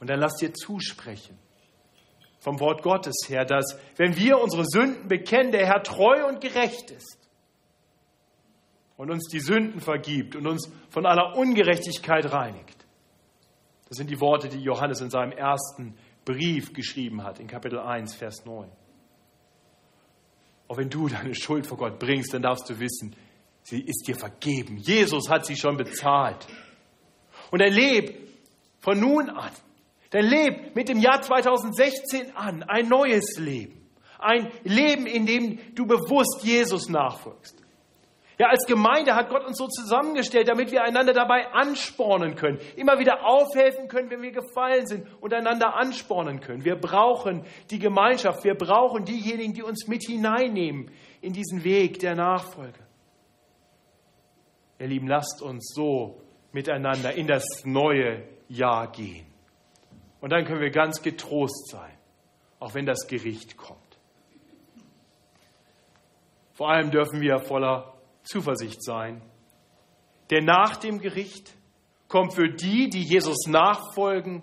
Und 0.00 0.10
dann 0.10 0.20
lass 0.20 0.36
dir 0.36 0.52
zusprechen 0.52 1.38
vom 2.40 2.60
Wort 2.60 2.82
Gottes 2.82 3.14
her, 3.28 3.44
dass 3.44 3.78
wenn 3.96 4.16
wir 4.16 4.38
unsere 4.38 4.66
Sünden 4.66 5.08
bekennen, 5.08 5.52
der 5.52 5.66
Herr 5.66 5.82
treu 5.82 6.26
und 6.28 6.40
gerecht 6.40 6.90
ist 6.90 7.18
und 8.96 9.10
uns 9.10 9.28
die 9.28 9.40
Sünden 9.40 9.80
vergibt 9.80 10.36
und 10.36 10.46
uns 10.46 10.70
von 10.90 11.06
aller 11.06 11.36
Ungerechtigkeit 11.36 12.30
reinigt. 12.30 12.84
Das 13.88 13.96
sind 13.96 14.10
die 14.10 14.20
Worte, 14.20 14.48
die 14.48 14.60
Johannes 14.60 15.00
in 15.00 15.10
seinem 15.10 15.32
ersten 15.32 15.96
Brief 16.24 16.72
geschrieben 16.72 17.22
hat, 17.22 17.38
in 17.38 17.46
Kapitel 17.46 17.78
1, 17.78 18.14
Vers 18.14 18.44
9. 18.44 18.70
Auch 20.68 20.76
wenn 20.76 20.90
du 20.90 21.08
deine 21.08 21.34
Schuld 21.34 21.66
vor 21.66 21.78
Gott 21.78 21.98
bringst, 21.98 22.32
dann 22.32 22.42
darfst 22.42 22.68
du 22.70 22.78
wissen, 22.78 23.14
sie 23.62 23.80
ist 23.80 24.06
dir 24.06 24.16
vergeben. 24.16 24.78
Jesus 24.78 25.28
hat 25.28 25.46
sie 25.46 25.56
schon 25.56 25.76
bezahlt. 25.76 26.46
Und 27.50 27.60
er 27.60 27.70
lebt 27.70 28.14
von 28.80 28.98
nun 28.98 29.30
an, 29.30 29.50
dann 30.10 30.26
lebt 30.26 30.76
mit 30.76 30.88
dem 30.88 30.98
Jahr 30.98 31.22
2016 31.22 32.36
an 32.36 32.62
ein 32.62 32.88
neues 32.88 33.38
Leben. 33.38 33.80
Ein 34.18 34.50
Leben, 34.62 35.06
in 35.06 35.26
dem 35.26 35.74
du 35.74 35.86
bewusst 35.86 36.44
Jesus 36.44 36.88
nachfolgst. 36.88 37.63
Ja, 38.38 38.48
als 38.48 38.66
Gemeinde 38.66 39.14
hat 39.14 39.28
Gott 39.28 39.44
uns 39.44 39.56
so 39.56 39.68
zusammengestellt, 39.68 40.48
damit 40.48 40.72
wir 40.72 40.82
einander 40.82 41.12
dabei 41.12 41.52
anspornen 41.52 42.34
können, 42.34 42.58
immer 42.74 42.98
wieder 42.98 43.24
aufhelfen 43.24 43.86
können, 43.86 44.10
wenn 44.10 44.22
wir 44.22 44.32
gefallen 44.32 44.86
sind 44.86 45.06
und 45.20 45.32
einander 45.32 45.76
anspornen 45.76 46.40
können. 46.40 46.64
Wir 46.64 46.74
brauchen 46.74 47.44
die 47.70 47.78
Gemeinschaft, 47.78 48.42
wir 48.42 48.56
brauchen 48.56 49.04
diejenigen, 49.04 49.52
die 49.52 49.62
uns 49.62 49.86
mit 49.86 50.04
hineinnehmen 50.04 50.90
in 51.20 51.32
diesen 51.32 51.62
Weg 51.62 52.00
der 52.00 52.16
Nachfolge. 52.16 52.80
Ihr 54.80 54.88
Lieben, 54.88 55.06
lasst 55.06 55.40
uns 55.40 55.72
so 55.72 56.20
miteinander 56.50 57.14
in 57.14 57.28
das 57.28 57.64
neue 57.64 58.24
Jahr 58.48 58.90
gehen. 58.90 59.26
Und 60.20 60.30
dann 60.30 60.44
können 60.44 60.60
wir 60.60 60.70
ganz 60.70 61.02
getrost 61.02 61.70
sein, 61.70 61.96
auch 62.58 62.74
wenn 62.74 62.86
das 62.86 63.06
Gericht 63.06 63.56
kommt. 63.56 63.78
Vor 66.54 66.70
allem 66.70 66.90
dürfen 66.90 67.20
wir 67.20 67.38
voller 67.38 67.93
Zuversicht 68.24 68.82
sein. 68.82 69.22
Denn 70.30 70.44
nach 70.44 70.76
dem 70.76 71.00
Gericht 71.00 71.54
kommt 72.08 72.34
für 72.34 72.48
die, 72.48 72.88
die 72.88 73.02
Jesus 73.02 73.46
nachfolgen, 73.46 74.42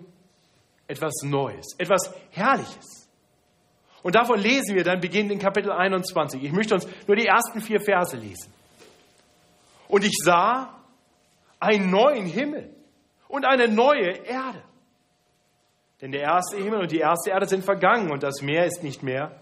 etwas 0.86 1.12
Neues, 1.22 1.74
etwas 1.78 2.14
Herrliches. 2.30 3.08
Und 4.02 4.14
davon 4.14 4.38
lesen 4.40 4.74
wir 4.74 4.84
dann 4.84 5.00
beginnend 5.00 5.32
in 5.32 5.38
Kapitel 5.38 5.70
21. 5.70 6.42
Ich 6.42 6.52
möchte 6.52 6.74
uns 6.74 6.86
nur 7.06 7.16
die 7.16 7.26
ersten 7.26 7.60
vier 7.60 7.80
Verse 7.80 8.16
lesen. 8.16 8.52
Und 9.88 10.04
ich 10.04 10.14
sah 10.22 10.80
einen 11.60 11.90
neuen 11.90 12.26
Himmel 12.26 12.74
und 13.28 13.44
eine 13.44 13.68
neue 13.68 14.10
Erde. 14.24 14.62
Denn 16.00 16.10
der 16.10 16.22
erste 16.22 16.56
Himmel 16.56 16.80
und 16.80 16.90
die 16.90 16.98
erste 16.98 17.30
Erde 17.30 17.46
sind 17.46 17.64
vergangen 17.64 18.10
und 18.10 18.22
das 18.22 18.42
Meer 18.42 18.66
ist 18.66 18.82
nicht 18.82 19.02
mehr. 19.02 19.41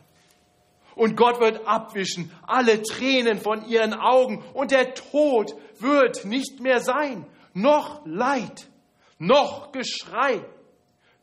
Und 0.95 1.15
Gott 1.15 1.39
wird 1.39 1.65
abwischen 1.65 2.31
alle 2.45 2.81
Tränen 2.81 3.39
von 3.39 3.67
ihren 3.67 3.93
Augen 3.93 4.43
und 4.53 4.71
der 4.71 4.93
Tod 4.93 5.53
wird 5.79 6.25
nicht 6.25 6.59
mehr 6.59 6.81
sein. 6.81 7.25
Noch 7.53 8.05
Leid, 8.05 8.69
noch 9.17 9.71
Geschrei, 9.71 10.45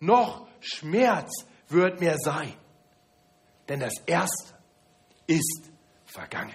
noch 0.01 0.47
Schmerz 0.61 1.47
wird 1.69 2.01
mehr 2.01 2.17
sein. 2.19 2.53
Denn 3.69 3.81
das 3.81 3.95
Erste 4.07 4.55
ist 5.27 5.71
vergangen. 6.07 6.55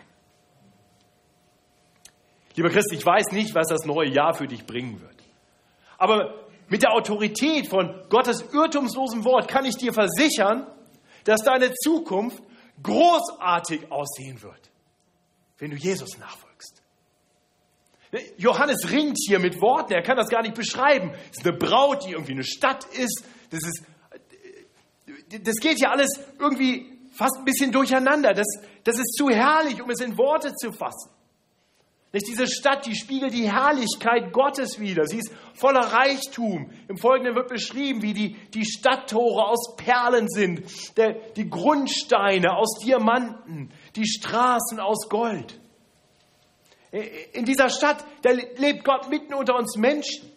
Lieber 2.56 2.70
Christ, 2.70 2.92
ich 2.92 3.06
weiß 3.06 3.32
nicht, 3.32 3.56
was 3.56 3.68
das 3.68 3.86
neue 3.86 4.10
Jahr 4.10 4.34
für 4.34 4.48
dich 4.48 4.66
bringen 4.66 5.02
wird. 5.02 5.16
Aber 5.98 6.48
mit 6.70 6.84
der 6.84 6.94
Autorität 6.94 7.68
von 7.68 8.04
Gottes 8.10 8.44
irrtumslosem 8.54 9.26
Wort 9.26 9.48
kann 9.48 9.66
ich 9.66 9.76
dir 9.78 9.94
versichern, 9.94 10.68
dass 11.24 11.44
deine 11.44 11.74
Zukunft 11.74 12.44
großartig 12.82 13.92
aussehen 13.92 14.42
wird, 14.42 14.72
wenn 15.60 15.72
du 15.72 15.78
Jesus 15.78 16.18
nachfolgst. 16.18 16.82
Johannes 18.38 18.92
ringt 18.92 19.18
hier 19.26 19.40
mit 19.40 19.60
Worten, 19.60 19.94
er 19.94 20.04
kann 20.04 20.18
das 20.18 20.30
gar 20.30 20.44
nicht 20.44 20.56
beschreiben. 20.56 21.12
Es 21.32 21.40
ist 21.40 21.48
eine 21.48 21.58
Braut, 21.58 22.06
die 22.06 22.12
irgendwie 22.12 22.34
eine 22.34 22.44
Stadt 22.44 22.86
ist. 22.94 23.24
Das, 23.50 23.64
ist, 23.64 23.84
das 25.44 25.56
geht 25.56 25.78
hier 25.78 25.90
alles 25.90 26.20
irgendwie 26.40 27.00
fast 27.12 27.38
ein 27.38 27.46
bisschen 27.46 27.72
durcheinander. 27.72 28.34
Das, 28.34 28.48
das 28.84 28.98
ist 28.98 29.16
zu 29.18 29.30
herrlich, 29.30 29.82
um 29.82 29.90
es 29.90 30.00
in 30.00 30.18
Worte 30.18 30.54
zu 30.54 30.72
fassen. 30.72 31.10
Nicht 32.14 32.28
diese 32.28 32.46
Stadt, 32.46 32.86
die 32.86 32.96
spiegelt 32.96 33.34
die 33.34 33.52
Herrlichkeit 33.52 34.32
Gottes 34.32 34.80
wider. 34.80 35.08
Sie 35.08 35.18
ist 35.18 35.32
voller 35.56 35.82
Reichtum. 35.82 36.70
Im 36.88 36.98
Folgenden 36.98 37.36
wird 37.36 37.48
beschrieben, 37.48 38.04
wie 38.04 38.14
die, 38.14 38.36
die 38.54 38.66
Stadttore 38.66 39.48
aus 39.48 39.76
Perlen 39.76 40.30
sind, 40.30 40.64
der, 40.96 41.14
die 41.36 41.50
Grundsteine 41.50 42.56
aus 42.56 42.78
Diamanten, 42.86 43.72
die 43.96 44.08
Straßen 44.08 44.80
aus 44.80 45.10
Gold. 45.10 45.60
In 47.34 47.46
dieser 47.46 47.70
Stadt, 47.70 48.06
da 48.22 48.30
lebt 48.30 48.84
Gott 48.84 49.10
mitten 49.10 49.34
unter 49.34 49.56
uns 49.56 49.76
Menschen. 49.76 50.32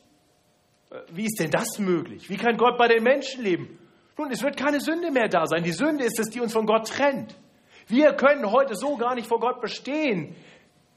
Wie 1.13 1.27
ist 1.27 1.39
denn 1.39 1.51
das 1.51 1.79
möglich? 1.79 2.31
Wie 2.31 2.39
kann 2.39 2.57
Gott 2.57 2.79
bei 2.79 2.89
den 2.89 3.03
Menschen 3.03 3.45
leben? 3.45 3.79
Nun, 4.17 4.31
es 4.31 4.43
wird 4.43 4.57
keine 4.57 4.81
Sünde 4.81 5.11
mehr 5.11 5.29
da 5.29 5.45
sein. 5.45 5.63
Die 5.63 5.73
Sünde 5.73 6.05
ist 6.05 6.19
es, 6.19 6.31
die 6.31 6.41
uns 6.41 6.55
von 6.55 6.65
Gott 6.65 6.89
trennt. 6.89 7.37
Wir 7.87 8.15
können 8.15 8.51
heute 8.51 8.75
so 8.75 8.97
gar 8.97 9.15
nicht 9.15 9.29
vor 9.29 9.41
Gott 9.41 9.61
bestehen, 9.61 10.35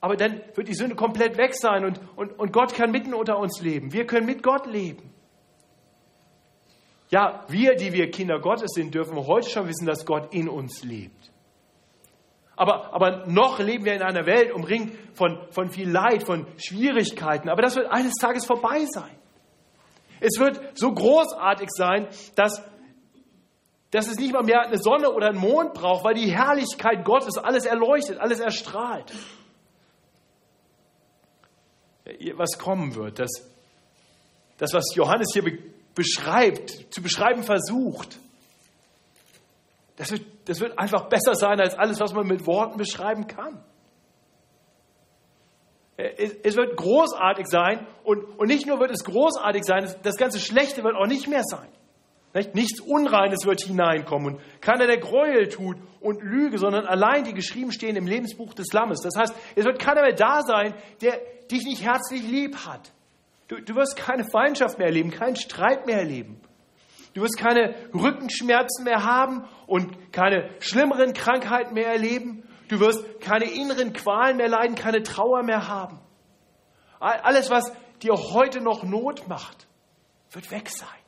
Aber 0.01 0.15
dann 0.15 0.41
wird 0.55 0.67
die 0.67 0.73
Sünde 0.73 0.95
komplett 0.95 1.37
weg 1.37 1.53
sein 1.55 1.83
und, 1.83 1.99
und, 2.15 2.39
und 2.39 2.53
Gott 2.53 2.73
kann 2.73 2.91
mitten 2.91 3.13
unter 3.13 3.37
uns 3.37 3.61
leben. 3.61 3.91
Wir 3.91 4.05
können 4.05 4.25
mit 4.25 4.43
Gott 4.43 4.65
leben. 4.65 5.13
Ja, 7.09 7.43
wir, 7.47 7.75
die 7.75 7.91
wir 7.91 8.11
Kinder 8.11 8.39
Gottes 8.39 8.71
sind, 8.73 8.93
dürfen 8.93 9.15
heute 9.17 9.49
schon 9.49 9.67
wissen, 9.67 9.85
dass 9.85 10.05
Gott 10.05 10.33
in 10.33 10.47
uns 10.47 10.83
lebt. 10.83 11.31
Aber, 12.55 12.93
aber 12.93 13.25
noch 13.25 13.59
leben 13.59 13.85
wir 13.85 13.93
in 13.93 14.01
einer 14.01 14.25
Welt 14.25 14.51
umringt 14.51 14.93
von, 15.13 15.39
von 15.49 15.69
viel 15.69 15.89
Leid, 15.89 16.23
von 16.23 16.45
Schwierigkeiten. 16.57 17.49
Aber 17.49 17.61
das 17.61 17.75
wird 17.75 17.89
eines 17.91 18.13
Tages 18.15 18.45
vorbei 18.45 18.85
sein. 18.85 19.15
Es 20.19 20.39
wird 20.39 20.77
so 20.77 20.91
großartig 20.91 21.69
sein, 21.71 22.07
dass, 22.35 22.61
dass 23.91 24.07
es 24.07 24.17
nicht 24.17 24.33
mal 24.33 24.43
mehr 24.43 24.61
eine 24.61 24.77
Sonne 24.77 25.11
oder 25.11 25.29
einen 25.29 25.39
Mond 25.39 25.73
braucht, 25.73 26.03
weil 26.03 26.15
die 26.15 26.31
Herrlichkeit 26.31 27.05
Gottes 27.05 27.37
alles 27.37 27.65
erleuchtet, 27.65 28.19
alles 28.19 28.39
erstrahlt. 28.39 29.13
Was 32.35 32.57
kommen 32.57 32.95
wird, 32.95 33.19
das, 33.19 33.29
das 34.57 34.73
was 34.73 34.95
Johannes 34.95 35.29
hier 35.33 35.43
beschreibt, 35.95 36.93
zu 36.93 37.01
beschreiben 37.01 37.43
versucht, 37.43 38.19
das 39.97 40.11
wird, 40.11 40.25
das 40.45 40.59
wird 40.61 40.79
einfach 40.79 41.09
besser 41.09 41.35
sein 41.35 41.59
als 41.59 41.77
alles, 41.77 41.99
was 41.99 42.13
man 42.13 42.25
mit 42.25 42.47
Worten 42.47 42.77
beschreiben 42.77 43.27
kann. 43.27 43.61
Es 45.97 46.55
wird 46.55 46.77
großartig 46.77 47.47
sein 47.47 47.85
und, 48.05 48.23
und 48.39 48.47
nicht 48.47 48.65
nur 48.65 48.79
wird 48.79 48.91
es 48.91 49.03
großartig 49.03 49.65
sein, 49.65 49.93
das 50.03 50.15
ganze 50.15 50.39
Schlechte 50.39 50.83
wird 50.83 50.95
auch 50.95 51.07
nicht 51.07 51.27
mehr 51.27 51.43
sein. 51.43 51.67
Nichts 52.33 52.79
Unreines 52.79 53.45
wird 53.45 53.61
hineinkommen 53.61 54.35
und 54.35 54.61
keiner, 54.61 54.85
der 54.85 54.99
Gräuel 54.99 55.49
tut 55.49 55.77
und 55.99 56.21
Lüge, 56.21 56.59
sondern 56.59 56.85
allein 56.85 57.23
die 57.23 57.33
geschrieben 57.33 57.71
stehen 57.71 57.95
im 57.95 58.05
Lebensbuch 58.05 58.53
des 58.53 58.71
Lammes. 58.71 59.01
Das 59.01 59.19
heißt, 59.19 59.33
es 59.55 59.65
wird 59.65 59.79
keiner 59.79 60.01
mehr 60.01 60.13
da 60.13 60.43
sein, 60.43 60.75
der 61.01 61.19
dich 61.51 61.63
nicht 61.63 61.83
herzlich 61.83 62.21
lieb 62.21 62.55
hat. 62.67 62.91
Du, 63.47 63.59
du 63.59 63.75
wirst 63.75 63.95
keine 63.95 64.25
Feindschaft 64.31 64.77
mehr 64.77 64.87
erleben, 64.87 65.09
keinen 65.09 65.35
Streit 65.35 65.87
mehr 65.87 65.97
erleben. 65.97 66.39
Du 67.15 67.21
wirst 67.21 67.37
keine 67.37 67.73
Rückenschmerzen 67.93 68.85
mehr 68.85 69.03
haben 69.03 69.45
und 69.65 70.13
keine 70.13 70.51
schlimmeren 70.59 71.13
Krankheiten 71.13 71.73
mehr 71.73 71.87
erleben. 71.87 72.43
Du 72.67 72.79
wirst 72.79 73.03
keine 73.21 73.45
inneren 73.51 73.93
Qualen 73.93 74.37
mehr 74.37 74.47
leiden, 74.47 74.75
keine 74.75 75.01
Trauer 75.01 75.41
mehr 75.41 75.67
haben. 75.67 75.99
Alles, 76.99 77.49
was 77.49 77.71
dir 78.03 78.13
heute 78.13 78.61
noch 78.61 78.83
Not 78.83 79.27
macht, 79.27 79.67
wird 80.31 80.51
weg 80.51 80.69
sein. 80.69 80.98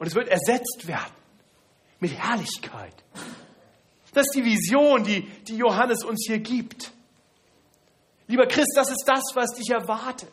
Und 0.00 0.06
es 0.06 0.14
wird 0.14 0.28
ersetzt 0.28 0.88
werden 0.88 1.12
mit 2.00 2.12
Herrlichkeit. 2.12 2.94
Das 4.14 4.24
ist 4.24 4.34
die 4.34 4.44
Vision, 4.44 5.04
die, 5.04 5.28
die 5.46 5.56
Johannes 5.56 6.02
uns 6.04 6.24
hier 6.26 6.38
gibt. 6.38 6.90
Lieber 8.26 8.46
Christ, 8.46 8.72
das 8.76 8.90
ist 8.90 9.04
das, 9.06 9.20
was 9.34 9.54
dich 9.54 9.68
erwartet. 9.68 10.32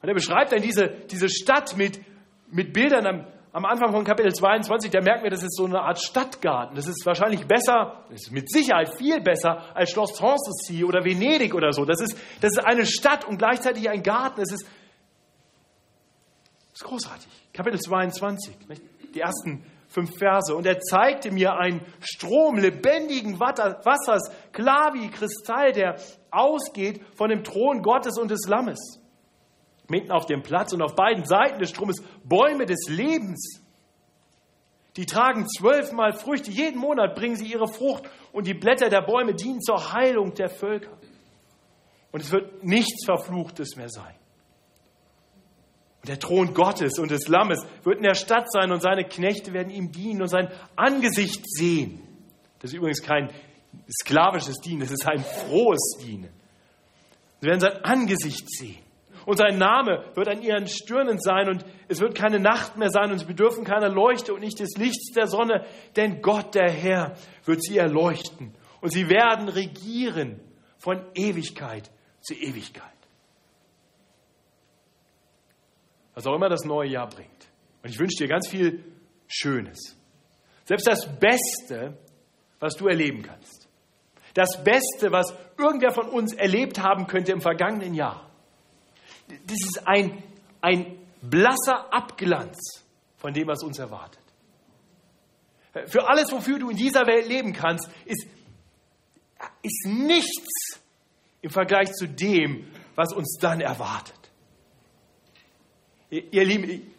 Und 0.00 0.08
er 0.08 0.14
beschreibt 0.14 0.52
dann 0.52 0.62
diese, 0.62 0.88
diese 1.10 1.28
Stadt 1.28 1.76
mit, 1.76 2.00
mit 2.50 2.72
Bildern 2.72 3.06
am, 3.06 3.26
am 3.52 3.66
Anfang 3.66 3.92
von 3.92 4.04
Kapitel 4.04 4.32
22. 4.32 4.90
Da 4.90 5.02
merken 5.02 5.24
wir, 5.24 5.30
das 5.30 5.42
ist 5.42 5.56
so 5.56 5.66
eine 5.66 5.82
Art 5.82 6.00
Stadtgarten. 6.00 6.74
Das 6.74 6.86
ist 6.86 7.04
wahrscheinlich 7.04 7.46
besser, 7.46 8.02
das 8.08 8.22
ist 8.22 8.32
mit 8.32 8.50
Sicherheit 8.50 8.96
viel 8.96 9.20
besser 9.20 9.76
als 9.76 9.90
Schloss 9.90 10.16
Sanssouci 10.16 10.84
oder 10.84 11.04
Venedig 11.04 11.54
oder 11.54 11.72
so. 11.72 11.84
Das 11.84 12.00
ist, 12.00 12.16
das 12.40 12.52
ist 12.52 12.64
eine 12.64 12.86
Stadt 12.86 13.26
und 13.26 13.36
gleichzeitig 13.36 13.90
ein 13.90 14.02
Garten. 14.02 14.40
Das 14.40 14.52
ist, 14.52 14.66
das 16.76 16.82
ist 16.82 16.88
großartig. 16.88 17.28
Kapitel 17.54 17.80
22, 17.80 18.54
die 19.14 19.20
ersten 19.20 19.64
fünf 19.88 20.10
Verse. 20.18 20.54
Und 20.54 20.66
er 20.66 20.78
zeigte 20.78 21.30
mir 21.30 21.54
einen 21.54 21.80
Strom 22.00 22.58
lebendigen 22.58 23.40
Wassers, 23.40 24.30
klar 24.52 24.92
wie 24.92 25.08
Kristall, 25.08 25.72
der 25.72 25.96
ausgeht 26.30 27.00
von 27.16 27.30
dem 27.30 27.44
Thron 27.44 27.80
Gottes 27.80 28.18
und 28.18 28.30
des 28.30 28.46
Lammes 28.46 29.00
mitten 29.88 30.10
auf 30.10 30.26
dem 30.26 30.42
Platz 30.42 30.74
und 30.74 30.82
auf 30.82 30.94
beiden 30.94 31.24
Seiten 31.24 31.60
des 31.60 31.70
Stromes 31.70 32.02
Bäume 32.24 32.66
des 32.66 32.88
Lebens. 32.88 33.62
Die 34.96 35.06
tragen 35.06 35.46
zwölfmal 35.48 36.12
Früchte. 36.12 36.50
Jeden 36.50 36.78
Monat 36.78 37.14
bringen 37.14 37.36
sie 37.36 37.46
ihre 37.46 37.68
Frucht 37.68 38.04
und 38.32 38.46
die 38.46 38.54
Blätter 38.54 38.90
der 38.90 39.00
Bäume 39.00 39.34
dienen 39.34 39.62
zur 39.62 39.94
Heilung 39.94 40.34
der 40.34 40.50
Völker. 40.50 40.98
Und 42.12 42.20
es 42.20 42.32
wird 42.32 42.64
nichts 42.64 43.06
Verfluchtes 43.06 43.76
mehr 43.76 43.88
sein. 43.88 44.14
Der 46.06 46.18
Thron 46.18 46.54
Gottes 46.54 46.98
und 46.98 47.10
des 47.10 47.28
Lammes 47.28 47.66
wird 47.82 47.98
in 47.98 48.04
der 48.04 48.14
Stadt 48.14 48.50
sein 48.50 48.70
und 48.70 48.80
seine 48.80 49.04
Knechte 49.04 49.52
werden 49.52 49.70
ihm 49.70 49.90
dienen 49.90 50.22
und 50.22 50.28
sein 50.28 50.48
Angesicht 50.76 51.42
sehen. 51.46 52.00
Das 52.60 52.70
ist 52.70 52.76
übrigens 52.76 53.02
kein 53.02 53.30
sklavisches 54.02 54.56
Dienen, 54.56 54.80
das 54.80 54.90
ist 54.90 55.06
ein 55.06 55.22
frohes 55.22 55.98
Dienen. 56.02 56.30
Sie 57.40 57.46
werden 57.46 57.60
sein 57.60 57.84
Angesicht 57.84 58.48
sehen. 58.50 58.78
Und 59.26 59.38
sein 59.38 59.58
Name 59.58 60.04
wird 60.14 60.28
an 60.28 60.40
ihren 60.40 60.68
Stirnen 60.68 61.18
sein 61.18 61.48
und 61.48 61.64
es 61.88 62.00
wird 62.00 62.14
keine 62.14 62.38
Nacht 62.38 62.76
mehr 62.76 62.90
sein 62.90 63.10
und 63.10 63.18
sie 63.18 63.24
bedürfen 63.24 63.64
keiner 63.64 63.88
Leuchte 63.88 64.32
und 64.32 64.40
nicht 64.40 64.60
des 64.60 64.76
Lichts 64.76 65.12
der 65.12 65.26
Sonne, 65.26 65.64
denn 65.96 66.22
Gott, 66.22 66.54
der 66.54 66.70
Herr, 66.70 67.16
wird 67.44 67.62
sie 67.62 67.76
erleuchten 67.76 68.54
und 68.80 68.92
sie 68.92 69.08
werden 69.08 69.48
regieren 69.48 70.40
von 70.78 71.04
Ewigkeit 71.14 71.90
zu 72.20 72.34
Ewigkeit. 72.34 72.95
Was 76.16 76.26
auch 76.26 76.34
immer 76.34 76.48
das 76.48 76.64
neue 76.64 76.90
Jahr 76.90 77.08
bringt. 77.08 77.30
Und 77.84 77.90
ich 77.90 77.98
wünsche 78.00 78.16
dir 78.18 78.26
ganz 78.26 78.48
viel 78.48 78.82
Schönes. 79.28 79.96
Selbst 80.64 80.88
das 80.88 81.06
Beste, 81.20 81.96
was 82.58 82.74
du 82.74 82.88
erleben 82.88 83.22
kannst. 83.22 83.68
Das 84.34 84.64
Beste, 84.64 85.12
was 85.12 85.32
irgendwer 85.56 85.92
von 85.92 86.08
uns 86.08 86.34
erlebt 86.34 86.80
haben 86.80 87.06
könnte 87.06 87.30
im 87.30 87.40
vergangenen 87.40 87.94
Jahr 87.94 88.26
das 89.28 89.58
ist 89.58 89.86
ein, 89.86 90.22
ein 90.60 90.98
blasser 91.22 91.92
Abglanz 91.92 92.84
von 93.16 93.32
dem, 93.32 93.48
was 93.48 93.62
uns 93.62 93.78
erwartet. 93.78 94.22
Für 95.86 96.08
alles, 96.08 96.32
wofür 96.32 96.58
du 96.58 96.70
in 96.70 96.76
dieser 96.76 97.06
Welt 97.06 97.28
leben 97.28 97.52
kannst, 97.52 97.88
ist, 98.06 98.26
ist 99.62 99.86
nichts 99.86 100.80
im 101.42 101.50
Vergleich 101.50 101.92
zu 101.92 102.06
dem, 102.06 102.70
was 102.94 103.12
uns 103.12 103.36
dann 103.40 103.60
erwartet. 103.60 104.25
Ihr 106.10 106.44
Lieben, 106.44 106.92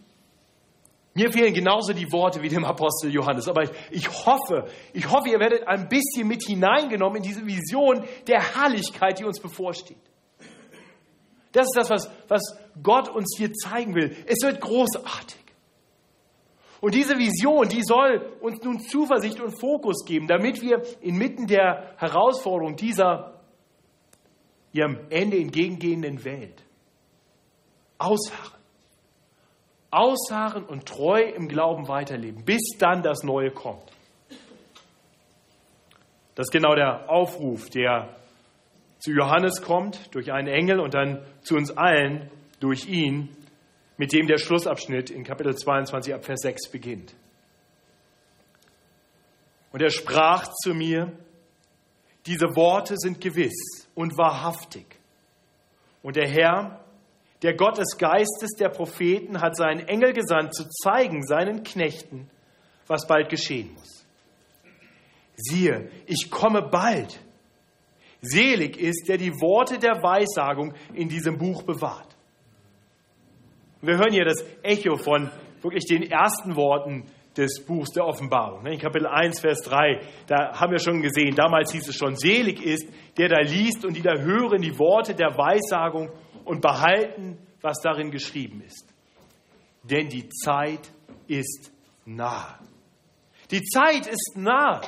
mir 1.14 1.32
fehlen 1.32 1.54
genauso 1.54 1.94
die 1.94 2.12
Worte 2.12 2.42
wie 2.44 2.50
dem 2.50 2.64
Apostel 2.64 3.12
Johannes, 3.12 3.48
aber 3.48 3.64
ich 3.90 4.08
hoffe, 4.08 4.68
ich 4.94 5.10
hoffe, 5.10 5.30
ihr 5.30 5.40
werdet 5.40 5.68
ein 5.68 5.88
bisschen 5.88 6.28
mit 6.28 6.44
hineingenommen 6.46 7.18
in 7.18 7.24
diese 7.24 7.46
Vision 7.46 8.04
der 8.28 8.56
Herrlichkeit, 8.56 9.18
die 9.20 9.26
uns 9.26 9.40
bevorsteht. 9.40 9.98
Das 11.54 11.66
ist 11.66 11.76
das, 11.76 11.90
was, 11.90 12.12
was 12.28 12.42
Gott 12.84 13.10
uns 13.10 13.36
hier 13.36 13.52
zeigen 13.54 13.96
will. 13.96 14.16
Es 14.28 14.44
wird 14.44 14.62
großartig. 14.62 15.42
Und 16.82 16.94
diese 16.94 17.18
Vision, 17.18 17.68
die 17.68 17.84
soll 17.84 18.34
uns 18.40 18.62
nun 18.62 18.80
Zuversicht 18.80 19.40
und 19.42 19.60
Fokus 19.60 20.06
geben, 20.06 20.28
damit 20.28 20.62
wir 20.62 20.84
inmitten 21.02 21.48
der 21.48 21.96
Herausforderung 21.98 22.76
dieser 22.76 23.42
ihrem 24.72 25.00
Ende 25.10 25.38
entgegengehenden 25.38 26.24
Welt 26.24 26.64
ausharren. 27.98 28.57
Ausharren 29.92 30.66
und 30.66 30.86
treu 30.86 31.22
im 31.22 31.48
Glauben 31.48 31.88
weiterleben, 31.88 32.44
bis 32.44 32.78
dann 32.78 33.04
das 33.04 33.24
Neue 33.24 33.52
kommt. 33.52 33.92
Das 36.36 36.48
ist 36.48 36.52
genau 36.52 36.76
der 36.76 37.10
Aufruf, 37.10 37.70
der 37.70 38.16
zu 39.00 39.12
Johannes 39.12 39.62
kommt 39.62 40.14
durch 40.14 40.32
einen 40.32 40.48
Engel 40.48 40.80
und 40.80 40.94
dann 40.94 41.26
zu 41.42 41.56
uns 41.56 41.76
allen 41.76 42.30
durch 42.60 42.88
ihn, 42.88 43.30
mit 43.98 44.14
dem 44.14 44.28
der 44.28 44.38
Schlussabschnitt 44.38 45.10
in 45.10 45.24
Kapitel 45.24 45.56
22 45.56 46.14
ab 46.14 46.26
Vers 46.26 46.42
6 46.42 46.70
beginnt. 46.70 47.16
Und 49.72 49.82
er 49.82 49.90
sprach 49.90 50.48
zu 50.64 50.74
mir, 50.74 51.12
diese 52.26 52.56
Worte 52.56 52.96
sind 52.98 53.22
gewiss 53.22 53.88
und 53.96 54.18
wahrhaftig. 54.18 54.86
Und 56.04 56.16
der 56.16 56.28
Herr, 56.28 56.84
der 57.42 57.56
Gott 57.56 57.78
des 57.78 57.98
Geistes 57.98 58.52
der 58.60 58.70
Propheten, 58.70 59.42
hat 59.42 59.56
seinen 59.56 59.88
Engel 59.88 60.14
gesandt, 60.14 60.56
zu 60.56 60.68
zeigen 60.70 61.26
seinen 61.26 61.64
Knechten, 61.64 62.30
was 62.88 63.06
bald 63.08 63.30
geschehen 63.30 63.74
muss. 63.74 64.06
Siehe, 65.36 65.92
ich 66.08 66.32
komme 66.32 66.64
bald. 66.64 67.20
Selig 68.22 68.78
ist, 68.78 69.08
der 69.08 69.18
die 69.18 69.34
Worte 69.34 69.78
der 69.78 70.02
Weissagung 70.02 70.74
in 70.94 71.08
diesem 71.08 71.38
Buch 71.38 71.62
bewahrt. 71.62 72.16
Wir 73.82 73.98
hören 73.98 74.12
hier 74.12 74.26
das 74.26 74.44
Echo 74.64 74.98
von 74.98 75.30
wirklich 75.62 75.86
den 75.86 76.02
ersten 76.02 76.56
Worten 76.56 77.06
des 77.38 77.64
Buchs 77.64 77.92
der 77.92 78.06
Offenbarung. 78.06 78.66
In 78.66 78.80
Kapitel 78.80 79.06
1, 79.06 79.40
Vers 79.40 79.62
3, 79.62 80.02
da 80.26 80.60
haben 80.60 80.72
wir 80.72 80.80
schon 80.80 81.04
gesehen, 81.04 81.36
damals 81.36 81.72
hieß 81.72 81.88
es 81.88 81.96
schon, 81.96 82.16
selig 82.16 82.66
ist, 82.66 82.88
der 83.18 83.30
da 83.30 83.40
liest 83.40 83.86
und 83.86 83.96
die 83.96 84.02
da 84.02 84.18
hören 84.18 84.62
die 84.62 84.78
Worte 84.80 85.14
der 85.14 85.38
Weissagung 85.38 86.10
und 86.48 86.62
behalten, 86.62 87.38
was 87.62 87.78
darin 87.84 88.10
geschrieben 88.10 88.62
ist. 88.66 88.86
Denn 89.84 90.08
die 90.08 90.30
Zeit 90.30 90.92
ist 91.28 91.72
nah. 92.06 92.58
Die 93.52 93.64
Zeit 93.64 94.08
ist 94.08 94.34
nah. 94.36 94.82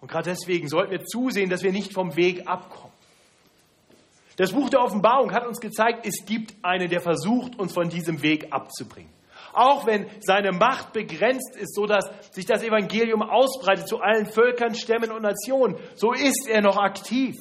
Und 0.00 0.10
gerade 0.10 0.30
deswegen 0.30 0.68
sollten 0.68 0.90
wir 0.90 1.04
zusehen, 1.04 1.50
dass 1.50 1.62
wir 1.62 1.72
nicht 1.72 1.92
vom 1.92 2.16
Weg 2.16 2.46
abkommen. 2.48 2.94
Das 4.36 4.52
Buch 4.52 4.70
der 4.70 4.80
Offenbarung 4.80 5.32
hat 5.32 5.46
uns 5.46 5.60
gezeigt, 5.60 6.06
es 6.06 6.24
gibt 6.24 6.54
einen, 6.62 6.88
der 6.88 7.00
versucht, 7.00 7.58
uns 7.58 7.72
von 7.72 7.90
diesem 7.90 8.22
Weg 8.22 8.52
abzubringen. 8.52 9.12
Auch 9.52 9.86
wenn 9.86 10.06
seine 10.20 10.52
Macht 10.52 10.92
begrenzt 10.92 11.56
ist, 11.56 11.74
sodass 11.74 12.04
sich 12.32 12.46
das 12.46 12.62
Evangelium 12.62 13.22
ausbreitet 13.22 13.86
zu 13.88 14.00
allen 14.00 14.26
Völkern, 14.26 14.74
Stämmen 14.74 15.10
und 15.10 15.22
Nationen, 15.22 15.76
so 15.94 16.12
ist 16.12 16.48
er 16.48 16.62
noch 16.62 16.76
aktiv. 16.76 17.36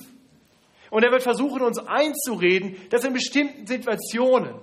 Und 0.89 1.03
er 1.03 1.11
wird 1.11 1.23
versuchen, 1.23 1.61
uns 1.61 1.79
einzureden, 1.79 2.77
dass 2.89 3.03
in 3.03 3.13
bestimmten 3.13 3.67
Situationen, 3.67 4.55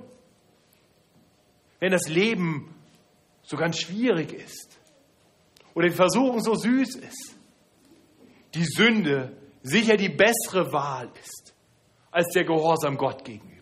wenn 1.79 1.93
das 1.93 2.09
Leben 2.09 2.75
so 3.43 3.57
ganz 3.57 3.79
schwierig 3.79 4.33
ist 4.33 4.79
oder 5.75 5.89
die 5.89 5.95
Versuchung 5.95 6.41
so 6.41 6.55
süß 6.55 6.97
ist, 6.97 7.37
die 8.55 8.65
Sünde 8.65 9.37
sicher 9.63 9.97
die 9.97 10.09
bessere 10.09 10.73
Wahl 10.73 11.11
ist 11.21 11.55
als 12.11 12.29
der 12.33 12.45
Gehorsam 12.45 12.97
Gott 12.97 13.25
gegenüber. 13.25 13.57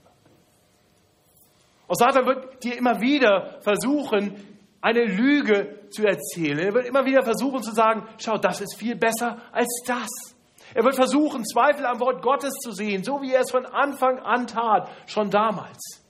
Und 1.86 1.98
Satan 1.98 2.26
wird 2.26 2.62
dir 2.62 2.76
immer 2.78 3.00
wieder 3.00 3.60
versuchen, 3.60 4.36
eine 4.80 5.04
Lüge 5.04 5.88
zu 5.90 6.04
erzählen. 6.04 6.58
Er 6.58 6.74
wird 6.74 6.86
immer 6.86 7.04
wieder 7.04 7.22
versuchen 7.22 7.62
zu 7.62 7.72
sagen, 7.72 8.06
schau, 8.18 8.38
das 8.38 8.60
ist 8.60 8.76
viel 8.76 8.96
besser 8.96 9.38
als 9.52 9.82
das. 9.86 10.33
Er 10.74 10.84
wird 10.84 10.96
versuchen, 10.96 11.44
Zweifel 11.44 11.86
am 11.86 12.00
Wort 12.00 12.22
Gottes 12.22 12.54
zu 12.54 12.72
sehen, 12.72 13.04
so 13.04 13.22
wie 13.22 13.32
er 13.32 13.42
es 13.42 13.50
von 13.50 13.64
Anfang 13.64 14.18
an 14.18 14.46
tat, 14.46 14.90
schon 15.06 15.30
damals 15.30 16.04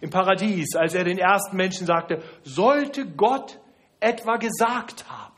im 0.00 0.10
Paradies, 0.10 0.74
als 0.76 0.94
er 0.94 1.04
den 1.04 1.18
ersten 1.18 1.56
Menschen 1.56 1.86
sagte, 1.86 2.22
sollte 2.42 3.06
Gott 3.06 3.58
etwa 4.00 4.36
gesagt 4.36 5.08
haben. 5.08 5.34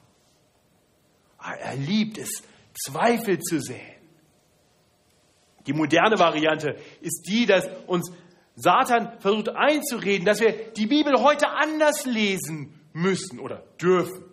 Ah, 1.39 1.55
er 1.55 1.77
liebt 1.77 2.19
es, 2.19 2.43
Zweifel 2.75 3.41
zu 3.41 3.61
sehen. 3.61 3.81
Die 5.67 5.73
moderne 5.73 6.19
Variante 6.19 6.77
ist 7.01 7.27
die, 7.29 7.47
dass 7.47 7.69
uns 7.87 8.13
Satan 8.55 9.19
versucht 9.21 9.49
einzureden, 9.51 10.25
dass 10.25 10.41
wir 10.41 10.53
die 10.73 10.87
Bibel 10.87 11.21
heute 11.21 11.49
anders 11.49 12.05
lesen 12.05 12.81
müssen 12.93 13.41
oder 13.41 13.65
dürfen. 13.81 14.32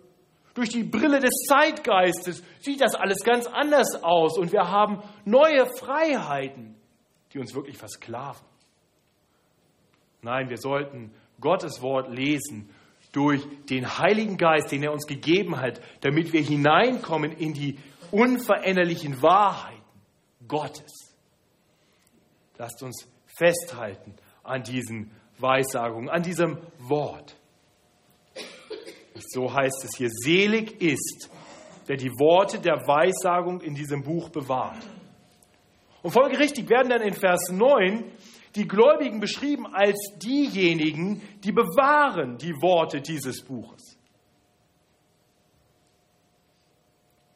Durch 0.54 0.70
die 0.70 0.82
Brille 0.82 1.20
des 1.20 1.46
Zeitgeistes 1.48 2.42
sieht 2.60 2.80
das 2.80 2.94
alles 2.94 3.18
ganz 3.24 3.46
anders 3.46 4.02
aus 4.02 4.36
und 4.36 4.52
wir 4.52 4.68
haben 4.68 5.02
neue 5.24 5.66
Freiheiten, 5.78 6.76
die 7.32 7.38
uns 7.38 7.54
wirklich 7.54 7.78
versklaven. 7.78 8.44
Nein, 10.22 10.50
wir 10.50 10.58
sollten 10.58 11.14
Gottes 11.40 11.80
Wort 11.82 12.10
lesen 12.10 12.70
durch 13.12 13.46
den 13.68 13.98
Heiligen 13.98 14.36
Geist, 14.36 14.70
den 14.70 14.82
er 14.82 14.92
uns 14.92 15.06
gegeben 15.06 15.60
hat, 15.60 15.80
damit 16.00 16.32
wir 16.32 16.42
hineinkommen 16.42 17.32
in 17.32 17.54
die 17.54 17.78
unveränderlichen 18.10 19.22
Wahrheiten 19.22 19.80
Gottes. 20.46 21.16
Lasst 22.58 22.82
uns 22.82 23.08
festhalten 23.26 24.14
an 24.42 24.62
diesen 24.62 25.10
Weissagungen, 25.38 26.08
an 26.08 26.22
diesem 26.22 26.58
Wort. 26.78 27.36
So 29.28 29.52
heißt 29.52 29.84
es 29.84 29.96
hier, 29.96 30.08
selig 30.10 30.80
ist, 30.80 31.30
der 31.88 31.96
die 31.96 32.10
Worte 32.18 32.60
der 32.60 32.86
Weissagung 32.86 33.60
in 33.60 33.74
diesem 33.74 34.02
Buch 34.02 34.28
bewahrt. 34.28 34.82
Und 36.02 36.12
folgerichtig 36.12 36.68
werden 36.68 36.90
dann 36.90 37.02
in 37.02 37.14
Vers 37.14 37.50
9 37.50 38.04
die 38.54 38.66
Gläubigen 38.66 39.20
beschrieben 39.20 39.66
als 39.66 39.96
diejenigen, 40.16 41.22
die 41.44 41.52
bewahren 41.52 42.38
die 42.38 42.54
Worte 42.62 43.00
dieses 43.00 43.42
Buches. 43.44 43.96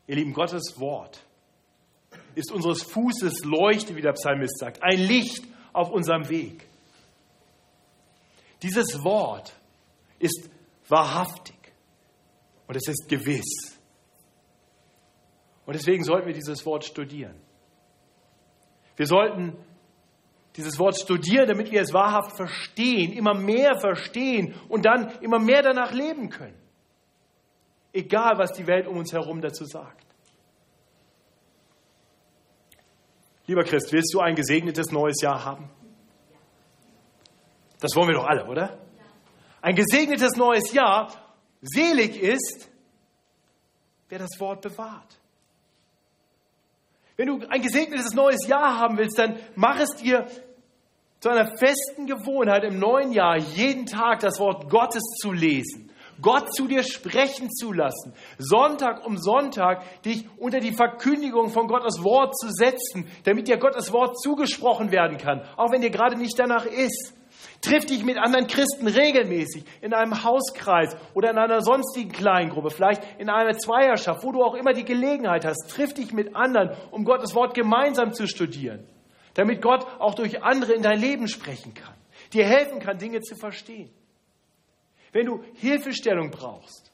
Ihr 0.07 0.17
Lieben, 0.17 0.33
Gottes 0.33 0.79
Wort 0.79 1.25
ist 2.35 2.53
unseres 2.53 2.83
Fußes 2.83 3.45
Leuchte, 3.45 3.97
wie 3.97 4.03
der 4.03 4.13
Psalmist 4.13 4.59
sagt, 4.59 4.83
ein 4.83 4.99
Licht 4.99 5.45
auf 5.73 5.91
unserem 5.91 6.29
Weg. 6.29 6.67
Dieses 8.63 9.03
Wort 9.05 9.55
ist 10.19 10.51
wahrhaftig 10.89 11.54
und 12.67 12.77
es 12.77 12.89
ist 12.89 13.09
gewiss. 13.09 13.79
Und 15.67 15.75
deswegen 15.75 16.05
sollten 16.05 16.27
wir 16.27 16.35
dieses 16.35 16.65
Wort 16.67 16.85
studieren. 16.85 17.41
Wir 18.97 19.07
sollten 19.07 19.57
dieses 20.57 20.79
Wort 20.79 20.97
studieren, 20.97 21.49
damit 21.49 21.73
wir 21.73 21.81
es 21.81 21.93
wahrhaft 21.93 22.37
verstehen, 22.37 23.13
immer 23.13 23.35
mehr 23.35 23.79
verstehen 23.81 24.55
und 24.69 24.85
dann 24.85 25.11
immer 25.21 25.39
mehr 25.39 25.63
danach 25.63 25.93
leben 25.93 26.29
können. 26.29 26.61
Egal, 27.93 28.39
was 28.39 28.53
die 28.53 28.67
Welt 28.67 28.87
um 28.87 28.99
uns 28.99 29.13
herum 29.13 29.41
dazu 29.41 29.65
sagt. 29.65 30.05
Lieber 33.47 33.65
Christ, 33.65 33.93
willst 33.93 34.15
du 34.15 34.21
ein 34.21 34.35
gesegnetes 34.35 34.91
neues 34.91 35.21
Jahr 35.21 35.45
haben? 35.45 35.71
Das 37.81 37.95
wollen 37.95 38.09
wir 38.09 38.15
doch 38.15 38.25
alle, 38.25 38.47
oder? 38.47 38.79
Ein 39.61 39.75
gesegnetes 39.75 40.37
neues 40.37 40.73
Jahr. 40.73 41.09
Selig 41.65 42.17
ist, 42.17 42.69
wer 44.09 44.19
das 44.19 44.39
Wort 44.39 44.61
bewahrt. 44.61 45.19
Wenn 47.17 47.29
du 47.29 47.47
ein 47.49 47.63
gesegnetes 47.63 48.13
neues 48.13 48.47
Jahr 48.47 48.79
haben 48.79 48.99
willst, 48.99 49.19
dann 49.19 49.39
mach 49.55 49.81
es 49.81 49.91
dir 49.97 50.27
zu 51.21 51.31
einer 51.31 51.57
festen 51.57 52.07
Gewohnheit 52.07 52.65
im 52.65 52.79
neuen 52.79 53.13
Jahr, 53.13 53.39
jeden 53.39 53.87
Tag 53.87 54.21
das 54.21 54.39
Wort 54.39 54.69
Gottes 54.69 55.03
zu 55.21 55.33
lesen 55.33 55.91
Gott 56.21 56.55
zu 56.55 56.67
dir 56.67 56.83
sprechen 56.83 57.51
zu 57.51 57.73
lassen, 57.73 58.15
Sonntag 58.39 59.07
um 59.07 59.17
Sonntag 59.19 60.03
dich 60.03 60.27
unter 60.39 60.61
die 60.61 60.73
Verkündigung 60.73 61.51
von 61.51 61.67
Gottes 61.67 62.03
Wort 62.03 62.37
zu 62.37 62.49
setzen, 62.51 63.07
damit 63.25 63.49
dir 63.49 63.59
Gottes 63.59 63.93
Wort 63.93 64.19
zugesprochen 64.21 64.93
werden 64.93 65.19
kann, 65.19 65.43
auch 65.57 65.73
wenn 65.73 65.81
dir 65.81 65.91
gerade 65.91 66.17
nicht 66.17 66.39
danach 66.39 66.67
ist. 66.67 67.15
Triff 67.65 67.87
dich 67.87 68.05
mit 68.05 68.19
anderen 68.19 68.47
Christen 68.47 68.87
regelmäßig 68.87 69.65
in 69.81 69.95
einem 69.95 70.23
Hauskreis 70.23 70.95
oder 71.15 71.31
in 71.31 71.39
einer 71.39 71.63
sonstigen 71.63 72.13
Kleingruppe, 72.13 72.69
vielleicht 72.69 73.03
in 73.19 73.31
einer 73.31 73.57
Zweierschaft, 73.57 74.23
wo 74.23 74.33
du 74.33 74.43
auch 74.43 74.55
immer 74.55 74.75
die 74.75 74.85
Gelegenheit 74.85 75.47
hast. 75.47 75.71
Triff 75.71 75.95
dich 75.95 76.13
mit 76.13 76.37
anderen, 76.37 76.77
um 76.91 77.05
Gottes 77.05 77.35
Wort 77.35 77.55
gemeinsam 77.55 78.13
zu 78.13 78.27
studieren, 78.27 78.87
damit 79.33 79.63
Gott 79.63 79.87
auch 79.99 80.15
durch 80.15 80.43
andere 80.43 80.75
in 80.75 80.83
dein 80.83 81.01
Leben 81.01 81.27
sprechen 81.27 81.73
kann, 81.73 81.95
dir 82.35 82.45
helfen 82.45 82.81
kann, 82.81 82.99
Dinge 82.99 83.23
zu 83.23 83.35
verstehen. 83.35 83.91
Wenn 85.13 85.25
du 85.25 85.43
Hilfestellung 85.55 86.31
brauchst, 86.31 86.93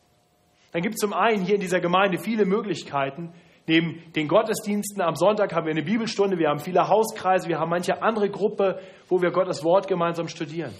dann 0.71 0.83
gibt 0.83 0.95
es 0.95 1.01
zum 1.01 1.15
einen 1.15 1.45
hier 1.45 1.57
in 1.57 1.61
dieser 1.61 1.81
Gemeinde 1.81 2.19
viele 2.19 2.45
Möglichkeiten. 2.47 3.33
Neben 3.67 4.03
den 4.15 4.27
Gottesdiensten 4.27 5.01
am 5.01 5.15
Sonntag 5.15 5.55
haben 5.55 5.67
wir 5.67 5.71
eine 5.71 5.83
Bibelstunde, 5.83 6.39
wir 6.39 6.49
haben 6.49 6.59
viele 6.59 6.89
Hauskreise, 6.89 7.49
wir 7.49 7.59
haben 7.59 7.71
manche 7.71 8.03
andere 8.03 8.31
Gruppe, 8.31 8.81
wo 9.09 9.23
wir 9.23 9.31
Gottes 9.31 9.63
Wort 9.63 9.87
gemeinsam 9.87 10.29
studieren. 10.29 10.75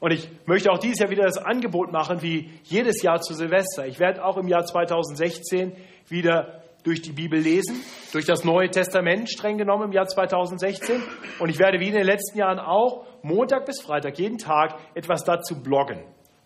Und 0.00 0.10
ich 0.10 0.28
möchte 0.44 0.70
auch 0.70 0.78
dieses 0.78 0.98
Jahr 0.98 1.10
wieder 1.10 1.24
das 1.24 1.38
Angebot 1.38 1.90
machen, 1.90 2.20
wie 2.20 2.50
jedes 2.64 3.00
Jahr 3.02 3.22
zu 3.22 3.32
Silvester. 3.32 3.86
Ich 3.86 3.98
werde 3.98 4.22
auch 4.22 4.36
im 4.36 4.48
Jahr 4.48 4.66
2016 4.66 5.72
wieder 6.08 6.62
durch 6.82 7.00
die 7.00 7.12
Bibel 7.12 7.40
lesen, 7.40 7.80
durch 8.12 8.26
das 8.26 8.44
Neue 8.44 8.68
Testament 8.68 9.30
streng 9.30 9.56
genommen 9.56 9.84
im 9.84 9.92
Jahr 9.92 10.06
2016. 10.06 11.02
Und 11.38 11.48
ich 11.48 11.58
werde 11.58 11.80
wie 11.80 11.88
in 11.88 11.94
den 11.94 12.04
letzten 12.04 12.38
Jahren 12.38 12.58
auch 12.58 13.06
Montag 13.22 13.64
bis 13.64 13.80
Freitag 13.80 14.18
jeden 14.18 14.36
Tag 14.36 14.78
etwas 14.94 15.24
dazu 15.24 15.62
bloggen. 15.62 16.00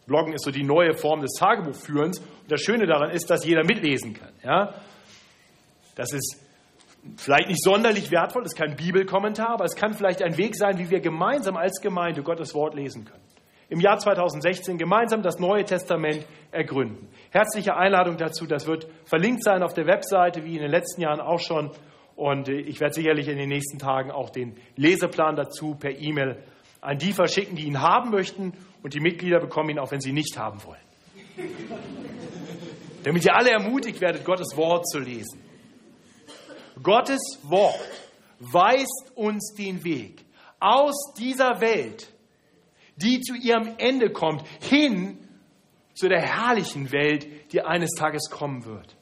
Bloggen 0.09 0.33
ist 0.33 0.45
so 0.45 0.51
die 0.51 0.65
neue 0.65 0.95
Form 0.95 1.21
des 1.21 1.35
Tagebuchführens. 1.39 2.19
Und 2.19 2.51
das 2.51 2.61
Schöne 2.63 2.87
daran 2.87 3.11
ist, 3.11 3.31
dass 3.31 3.45
jeder 3.45 3.63
mitlesen 3.63 4.15
kann. 4.15 4.33
Ja? 4.43 4.75
Das 5.95 6.13
ist 6.13 6.43
vielleicht 7.17 7.49
nicht 7.49 7.63
sonderlich 7.63 8.11
wertvoll, 8.11 8.43
das 8.43 8.53
ist 8.53 8.59
kein 8.59 8.75
Bibelkommentar, 8.75 9.51
aber 9.51 9.65
es 9.65 9.77
kann 9.77 9.95
vielleicht 9.95 10.23
ein 10.23 10.37
Weg 10.37 10.57
sein, 10.57 10.79
wie 10.79 10.91
wir 10.91 11.01
gemeinsam 11.01 11.57
als 11.57 11.81
Gemeinde 11.81 12.23
Gottes 12.23 12.55
Wort 12.55 12.75
lesen 12.75 13.05
können. 13.05 13.23
Im 13.69 13.81
Jahr 13.81 13.99
2016 13.99 14.79
gemeinsam 14.79 15.23
das 15.23 15.39
Neue 15.39 15.65
Testament 15.65 16.27
ergründen. 16.51 17.09
Herzliche 17.31 17.77
Einladung 17.77 18.17
dazu, 18.17 18.47
das 18.47 18.67
wird 18.67 18.89
verlinkt 19.05 19.45
sein 19.45 19.63
auf 19.63 19.75
der 19.75 19.87
Webseite, 19.87 20.45
wie 20.45 20.57
in 20.57 20.63
den 20.63 20.71
letzten 20.71 21.03
Jahren 21.03 21.21
auch 21.21 21.39
schon. 21.39 21.71
Und 22.17 22.49
ich 22.49 22.81
werde 22.81 22.95
sicherlich 22.95 23.29
in 23.29 23.37
den 23.37 23.51
nächsten 23.51 23.79
Tagen 23.79 24.11
auch 24.11 24.31
den 24.31 24.57
Leseplan 24.77 25.37
dazu 25.37 25.75
per 25.75 25.91
E-Mail 25.91 26.43
an 26.81 26.99
die 26.99 27.13
verschicken, 27.13 27.57
die 27.57 27.67
ihn 27.67 27.81
haben 27.81 28.11
möchten. 28.11 28.53
Und 28.83 28.95
die 28.95 29.01
Mitglieder 29.01 29.41
bekommen 29.41 29.71
ihn 29.71 29.79
auch, 29.79 29.91
wenn 29.91 30.01
sie 30.01 30.13
nicht 30.13 30.39
haben 30.39 30.63
wollen. 30.65 30.81
Damit 33.05 33.25
ihr 33.25 33.35
alle 33.35 33.51
ermutigt 33.51 34.01
werdet, 34.01 34.25
Gottes 34.25 34.57
Wort 34.57 34.89
zu 34.89 34.99
lesen. 34.99 35.41
Gottes 36.83 37.39
Wort 37.43 37.81
weist 38.39 39.13
uns 39.15 39.55
den 39.55 39.85
Weg 39.85 40.25
aus 40.61 41.15
dieser 41.19 41.61
Welt, 41.61 42.13
die 42.97 43.21
zu 43.21 43.35
ihrem 43.35 43.75
Ende 43.79 44.11
kommt, 44.11 44.45
hin 44.61 45.19
zu 45.95 46.09
der 46.09 46.21
herrlichen 46.21 46.93
Welt, 46.93 47.53
die 47.53 47.63
eines 47.63 47.91
Tages 47.93 48.31
kommen 48.31 48.65
wird. 48.65 48.97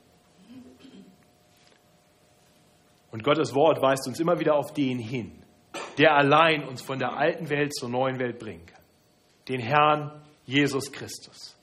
Und 3.11 3.23
Gottes 3.23 3.55
Wort 3.55 3.81
weist 3.81 4.07
uns 4.07 4.21
immer 4.21 4.39
wieder 4.41 4.55
auf 4.57 4.73
den 4.73 4.99
hin, 4.99 5.43
der 5.99 6.15
allein 6.15 6.67
uns 6.67 6.83
von 6.83 6.99
der 6.99 7.17
alten 7.17 7.49
Welt 7.49 7.75
zur 7.75 7.89
neuen 7.89 8.19
Welt 8.19 8.39
bringen 8.39 8.67
kann. 8.67 8.83
Den 9.49 9.61
Herrn 9.61 10.23
Jesus 10.45 10.93
Christus. 10.93 11.57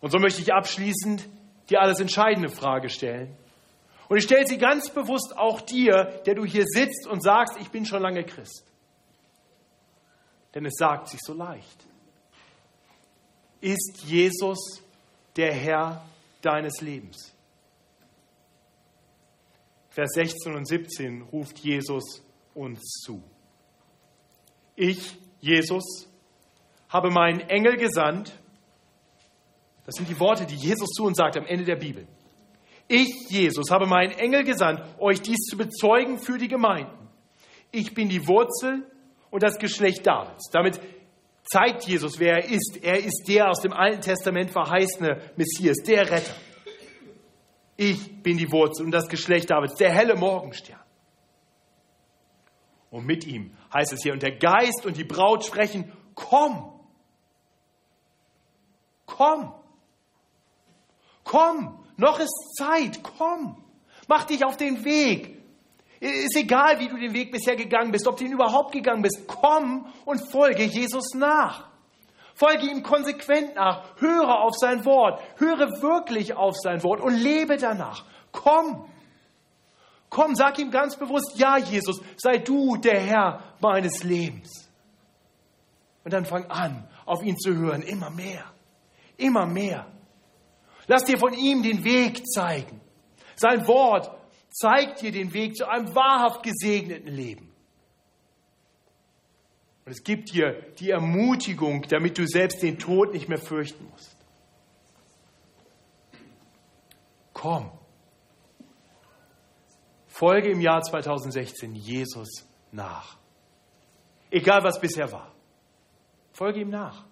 Und 0.00 0.10
so 0.10 0.18
möchte 0.18 0.40
ich 0.40 0.52
abschließend 0.52 1.28
die 1.70 1.76
alles 1.76 2.00
entscheidende 2.00 2.48
Frage 2.48 2.88
stellen. 2.88 3.36
Und 4.08 4.16
ich 4.16 4.24
stelle 4.24 4.46
sie 4.46 4.58
ganz 4.58 4.90
bewusst 4.90 5.36
auch 5.36 5.60
dir, 5.60 6.22
der 6.24 6.34
du 6.34 6.44
hier 6.44 6.64
sitzt 6.66 7.06
und 7.06 7.22
sagst, 7.22 7.58
ich 7.60 7.68
bin 7.68 7.84
schon 7.84 8.00
lange 8.00 8.24
Christ. 8.24 8.64
Denn 10.54 10.64
es 10.64 10.74
sagt 10.78 11.08
sich 11.08 11.20
so 11.22 11.34
leicht. 11.34 11.86
Ist 13.60 14.02
Jesus 14.04 14.82
der 15.36 15.52
Herr 15.52 16.02
deines 16.40 16.80
Lebens? 16.80 17.34
Vers 19.90 20.10
16 20.14 20.54
und 20.54 20.66
17 20.66 21.22
ruft 21.22 21.58
Jesus 21.58 22.22
uns 22.58 23.00
zu. 23.04 23.22
Ich, 24.74 25.16
Jesus, 25.40 26.08
habe 26.88 27.10
meinen 27.10 27.40
Engel 27.40 27.76
gesandt. 27.76 28.32
Das 29.86 29.94
sind 29.94 30.08
die 30.08 30.18
Worte, 30.18 30.44
die 30.44 30.56
Jesus 30.56 30.90
zu 30.90 31.04
uns 31.04 31.16
sagt 31.16 31.36
am 31.36 31.46
Ende 31.46 31.64
der 31.64 31.76
Bibel. 31.76 32.06
Ich, 32.88 33.28
Jesus, 33.28 33.70
habe 33.70 33.86
meinen 33.86 34.12
Engel 34.12 34.44
gesandt, 34.44 34.82
euch 34.98 35.20
dies 35.20 35.46
zu 35.48 35.56
bezeugen 35.56 36.18
für 36.18 36.38
die 36.38 36.48
Gemeinden. 36.48 37.08
Ich 37.70 37.94
bin 37.94 38.08
die 38.08 38.26
Wurzel 38.26 38.90
und 39.30 39.42
das 39.42 39.58
Geschlecht 39.58 40.06
Davids. 40.06 40.50
Damit 40.50 40.80
zeigt 41.44 41.84
Jesus, 41.84 42.18
wer 42.18 42.44
er 42.44 42.50
ist. 42.50 42.78
Er 42.82 42.98
ist 42.98 43.24
der 43.28 43.50
aus 43.50 43.60
dem 43.60 43.72
Alten 43.72 44.00
Testament 44.00 44.50
verheißene 44.50 45.20
Messias, 45.36 45.76
der 45.86 46.10
Retter. 46.10 46.34
Ich 47.76 48.22
bin 48.22 48.36
die 48.38 48.50
Wurzel 48.50 48.86
und 48.86 48.90
das 48.90 49.08
Geschlecht 49.08 49.50
Davids, 49.50 49.76
der 49.76 49.92
helle 49.92 50.16
Morgenstern. 50.16 50.80
Und 52.90 53.06
mit 53.06 53.26
ihm 53.26 53.54
heißt 53.72 53.92
es 53.92 54.02
hier, 54.02 54.12
und 54.12 54.22
der 54.22 54.36
Geist 54.36 54.86
und 54.86 54.96
die 54.96 55.04
Braut 55.04 55.44
sprechen, 55.44 55.92
komm, 56.14 56.72
komm, 59.06 59.52
komm, 61.24 61.84
noch 61.96 62.18
ist 62.18 62.56
Zeit, 62.56 63.02
komm, 63.02 63.62
mach 64.08 64.24
dich 64.24 64.44
auf 64.44 64.56
den 64.56 64.84
Weg. 64.84 65.36
Ist 66.00 66.36
egal, 66.36 66.78
wie 66.78 66.88
du 66.88 66.96
den 66.96 67.12
Weg 67.12 67.32
bisher 67.32 67.56
gegangen 67.56 67.90
bist, 67.90 68.06
ob 68.06 68.16
du 68.16 68.24
ihn 68.24 68.32
überhaupt 68.32 68.72
gegangen 68.72 69.02
bist, 69.02 69.26
komm 69.26 69.92
und 70.04 70.20
folge 70.30 70.62
Jesus 70.62 71.14
nach. 71.14 71.68
Folge 72.34 72.70
ihm 72.70 72.84
konsequent 72.84 73.56
nach, 73.56 73.82
höre 73.96 74.40
auf 74.40 74.54
sein 74.56 74.84
Wort, 74.84 75.20
höre 75.38 75.82
wirklich 75.82 76.34
auf 76.36 76.54
sein 76.56 76.84
Wort 76.84 77.00
und 77.00 77.14
lebe 77.14 77.56
danach. 77.56 78.04
Komm. 78.30 78.88
Komm, 80.10 80.34
sag 80.34 80.58
ihm 80.58 80.70
ganz 80.70 80.96
bewusst, 80.96 81.32
ja 81.36 81.58
Jesus, 81.58 82.00
sei 82.16 82.38
du 82.38 82.76
der 82.76 83.00
Herr 83.00 83.54
meines 83.60 84.02
Lebens. 84.04 84.68
Und 86.04 86.12
dann 86.12 86.24
fang 86.24 86.46
an, 86.46 86.88
auf 87.04 87.22
ihn 87.22 87.36
zu 87.36 87.54
hören, 87.54 87.82
immer 87.82 88.10
mehr, 88.10 88.44
immer 89.16 89.46
mehr. 89.46 89.86
Lass 90.86 91.04
dir 91.04 91.18
von 91.18 91.34
ihm 91.34 91.62
den 91.62 91.84
Weg 91.84 92.26
zeigen. 92.26 92.80
Sein 93.36 93.66
Wort 93.66 94.10
zeigt 94.50 95.02
dir 95.02 95.12
den 95.12 95.32
Weg 95.34 95.56
zu 95.56 95.68
einem 95.68 95.94
wahrhaft 95.94 96.42
gesegneten 96.42 97.12
Leben. 97.12 97.52
Und 99.84 99.92
es 99.92 100.02
gibt 100.02 100.32
dir 100.32 100.52
die 100.78 100.90
Ermutigung, 100.90 101.82
damit 101.88 102.18
du 102.18 102.26
selbst 102.26 102.62
den 102.62 102.78
Tod 102.78 103.12
nicht 103.12 103.28
mehr 103.28 103.38
fürchten 103.38 103.86
musst. 103.90 104.16
Komm. 107.32 107.77
Folge 110.18 110.50
im 110.50 110.60
Jahr 110.60 110.82
2016 110.82 111.76
Jesus 111.76 112.44
nach. 112.72 113.16
Egal 114.32 114.64
was 114.64 114.80
bisher 114.80 115.12
war. 115.12 115.32
Folge 116.32 116.60
ihm 116.60 116.70
nach. 116.70 117.04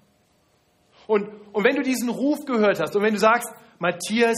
Und, 1.06 1.28
und 1.52 1.62
wenn 1.62 1.76
du 1.76 1.82
diesen 1.82 2.08
Ruf 2.08 2.44
gehört 2.44 2.80
hast 2.80 2.96
und 2.96 3.04
wenn 3.04 3.14
du 3.14 3.20
sagst, 3.20 3.48
Matthias, 3.78 4.34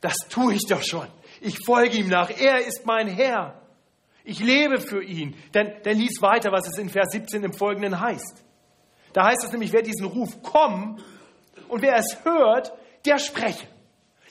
das 0.00 0.16
tue 0.30 0.54
ich 0.54 0.62
doch 0.66 0.82
schon. 0.82 1.06
Ich 1.42 1.58
folge 1.66 1.98
ihm 1.98 2.08
nach. 2.08 2.30
Er 2.30 2.66
ist 2.66 2.86
mein 2.86 3.08
Herr. 3.08 3.60
Ich 4.24 4.40
lebe 4.40 4.80
für 4.80 5.02
ihn. 5.02 5.36
Dann, 5.52 5.74
dann 5.82 5.98
lies 5.98 6.22
weiter, 6.22 6.52
was 6.52 6.66
es 6.68 6.78
in 6.78 6.88
Vers 6.88 7.08
17 7.10 7.44
im 7.44 7.52
Folgenden 7.52 8.00
heißt. 8.00 8.42
Da 9.12 9.26
heißt 9.26 9.44
es 9.44 9.52
nämlich, 9.52 9.74
wer 9.74 9.82
diesen 9.82 10.06
Ruf 10.06 10.42
komm 10.42 10.98
und 11.68 11.82
wer 11.82 11.96
es 11.96 12.24
hört, 12.24 12.72
der 13.04 13.18
spreche. 13.18 13.66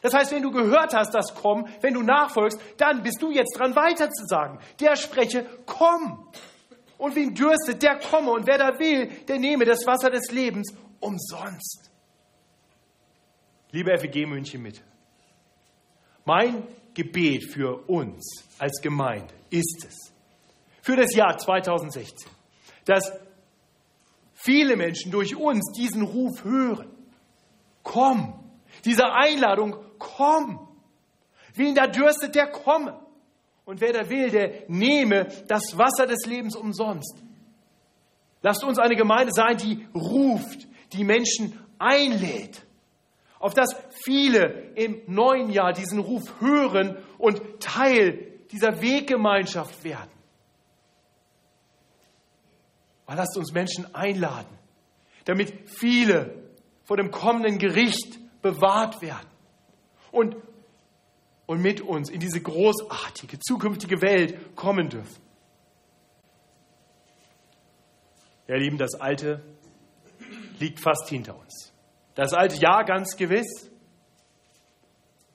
Das 0.05 0.13
heißt, 0.13 0.31
wenn 0.33 0.43
du 0.43 0.51
gehört 0.51 0.93
hast, 0.93 1.15
das 1.15 1.33
komm, 1.33 1.67
wenn 1.81 1.95
du 1.95 2.03
nachfolgst, 2.03 2.59
dann 2.77 3.01
bist 3.01 3.23
du 3.23 3.31
jetzt 3.31 3.57
dran 3.57 3.75
weiter 3.75 4.11
zu 4.11 4.27
sagen. 4.27 4.59
Der 4.79 4.95
spreche, 4.95 5.47
komm. 5.65 6.27
Und 6.99 7.15
wen 7.15 7.33
dürstet, 7.33 7.81
der 7.81 7.97
komme. 7.97 8.29
Und 8.29 8.45
wer 8.45 8.59
da 8.59 8.77
will, 8.77 9.07
der 9.27 9.39
nehme 9.39 9.65
das 9.65 9.87
Wasser 9.87 10.11
des 10.11 10.29
Lebens 10.31 10.75
umsonst. 10.99 11.89
Liebe 13.71 13.97
FEG 13.97 14.27
München 14.27 14.61
mit. 14.61 14.79
Mein 16.23 16.67
Gebet 16.93 17.51
für 17.51 17.89
uns 17.89 18.43
als 18.59 18.79
Gemeinde 18.83 19.33
ist 19.49 19.87
es, 19.87 20.13
für 20.83 20.95
das 20.95 21.15
Jahr 21.15 21.35
2016, 21.35 22.29
dass 22.85 23.11
viele 24.35 24.75
Menschen 24.75 25.11
durch 25.11 25.35
uns 25.35 25.71
diesen 25.75 26.03
Ruf 26.03 26.43
hören. 26.43 26.91
Komm, 27.81 28.45
diese 28.83 29.05
Einladung, 29.11 29.84
komm. 29.97 30.67
Wen 31.53 31.75
da 31.75 31.87
dürstet, 31.87 32.35
der 32.35 32.51
komme. 32.51 32.99
Und 33.65 33.81
wer 33.81 33.93
da 33.93 34.09
will, 34.09 34.29
der 34.29 34.63
nehme 34.67 35.27
das 35.47 35.77
Wasser 35.77 36.05
des 36.05 36.25
Lebens 36.25 36.55
umsonst. 36.55 37.15
Lasst 38.41 38.63
uns 38.63 38.77
eine 38.77 38.95
Gemeinde 38.95 39.31
sein, 39.33 39.57
die 39.57 39.87
ruft, 39.95 40.67
die 40.93 41.03
Menschen 41.03 41.59
einlädt 41.79 42.65
auf 43.45 43.53
dass 43.53 43.75
viele 44.03 44.71
im 44.73 45.01
neuen 45.05 45.51
Jahr 45.51 45.71
diesen 45.71 45.99
Ruf 45.99 46.41
hören 46.41 46.97
und 47.19 47.59
Teil 47.59 48.39
dieser 48.51 48.81
Weggemeinschaft 48.81 49.83
werden. 49.83 50.09
Aber 53.05 53.17
lasst 53.17 53.37
uns 53.37 53.53
Menschen 53.53 53.93
einladen, 53.93 54.49
damit 55.25 55.69
viele 55.69 56.49
vor 56.85 56.97
dem 56.97 57.11
kommenden 57.11 57.59
Gericht 57.59 58.17
bewahrt 58.41 59.03
werden 59.03 59.29
und, 60.15 60.37
und 61.45 61.61
mit 61.61 61.81
uns 61.81 62.09
in 62.09 62.19
diese 62.19 62.41
großartige 62.41 63.39
zukünftige 63.39 64.01
Welt 64.01 64.55
kommen 64.55 64.89
dürfen. 64.89 65.21
Ja, 68.47 68.55
Lieben, 68.55 68.77
das 68.77 68.95
Alte 68.95 69.43
liegt 70.59 70.79
fast 70.79 71.09
hinter 71.09 71.37
uns. 71.37 71.73
Das 72.13 72.33
alte 72.33 72.55
Jahr 72.57 72.85
ganz 72.85 73.17
gewiss. 73.17 73.69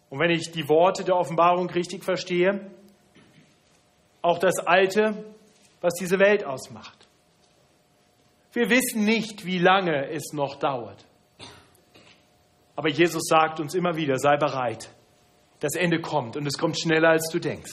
Und 0.08 0.18
wenn 0.18 0.30
ich 0.30 0.50
die 0.50 0.68
Worte 0.68 1.04
der 1.04 1.16
Offenbarung 1.16 1.68
richtig 1.70 2.04
verstehe, 2.04 2.70
auch 4.22 4.38
das 4.38 4.58
Alte, 4.58 5.24
was 5.80 5.94
diese 5.94 6.18
Welt 6.18 6.44
ausmacht. 6.44 7.08
Wir 8.52 8.70
wissen 8.70 9.04
nicht, 9.04 9.44
wie 9.44 9.58
lange 9.58 10.10
es 10.10 10.32
noch 10.32 10.56
dauert. 10.56 11.04
Aber 12.80 12.88
Jesus 12.88 13.24
sagt 13.28 13.60
uns 13.60 13.74
immer 13.74 13.94
wieder, 13.94 14.16
sei 14.16 14.38
bereit. 14.38 14.88
Das 15.58 15.74
Ende 15.74 16.00
kommt 16.00 16.38
und 16.38 16.46
es 16.46 16.56
kommt 16.56 16.80
schneller, 16.80 17.10
als 17.10 17.28
du 17.30 17.38
denkst. 17.38 17.72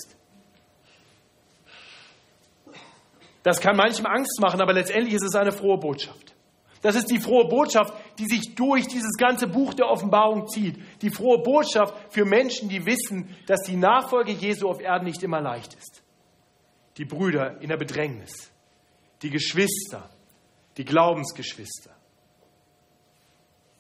Das 3.41 3.61
kann 3.61 3.77
manchem 3.77 4.05
Angst 4.05 4.41
machen, 4.41 4.59
aber 4.59 4.73
letztendlich 4.73 5.13
ist 5.13 5.23
es 5.23 5.33
eine 5.35 5.53
frohe 5.53 5.77
Botschaft. 5.77 6.35
Das 6.81 6.97
ist 6.97 7.09
die 7.09 7.19
frohe 7.19 7.47
Botschaft, 7.47 7.93
die 8.19 8.25
sich 8.25 8.53
durch 8.55 8.85
dieses 8.89 9.15
ganze 9.17 9.47
Buch 9.47 9.73
der 9.73 9.87
Offenbarung 9.87 10.49
zieht. 10.49 10.77
Die 11.01 11.09
frohe 11.09 11.41
Botschaft 11.41 11.95
für 12.09 12.25
Menschen, 12.25 12.67
die 12.67 12.85
wissen, 12.85 13.33
dass 13.45 13.61
die 13.61 13.77
Nachfolge 13.77 14.33
Jesu 14.33 14.67
auf 14.67 14.81
Erden 14.81 15.05
nicht 15.05 15.23
immer 15.23 15.39
leicht 15.39 15.73
ist. 15.75 16.03
Die 16.97 17.05
Brüder 17.05 17.61
in 17.61 17.69
der 17.69 17.77
Bedrängnis, 17.77 18.51
die 19.21 19.29
Geschwister, 19.29 20.09
die 20.75 20.83
Glaubensgeschwister. 20.83 21.96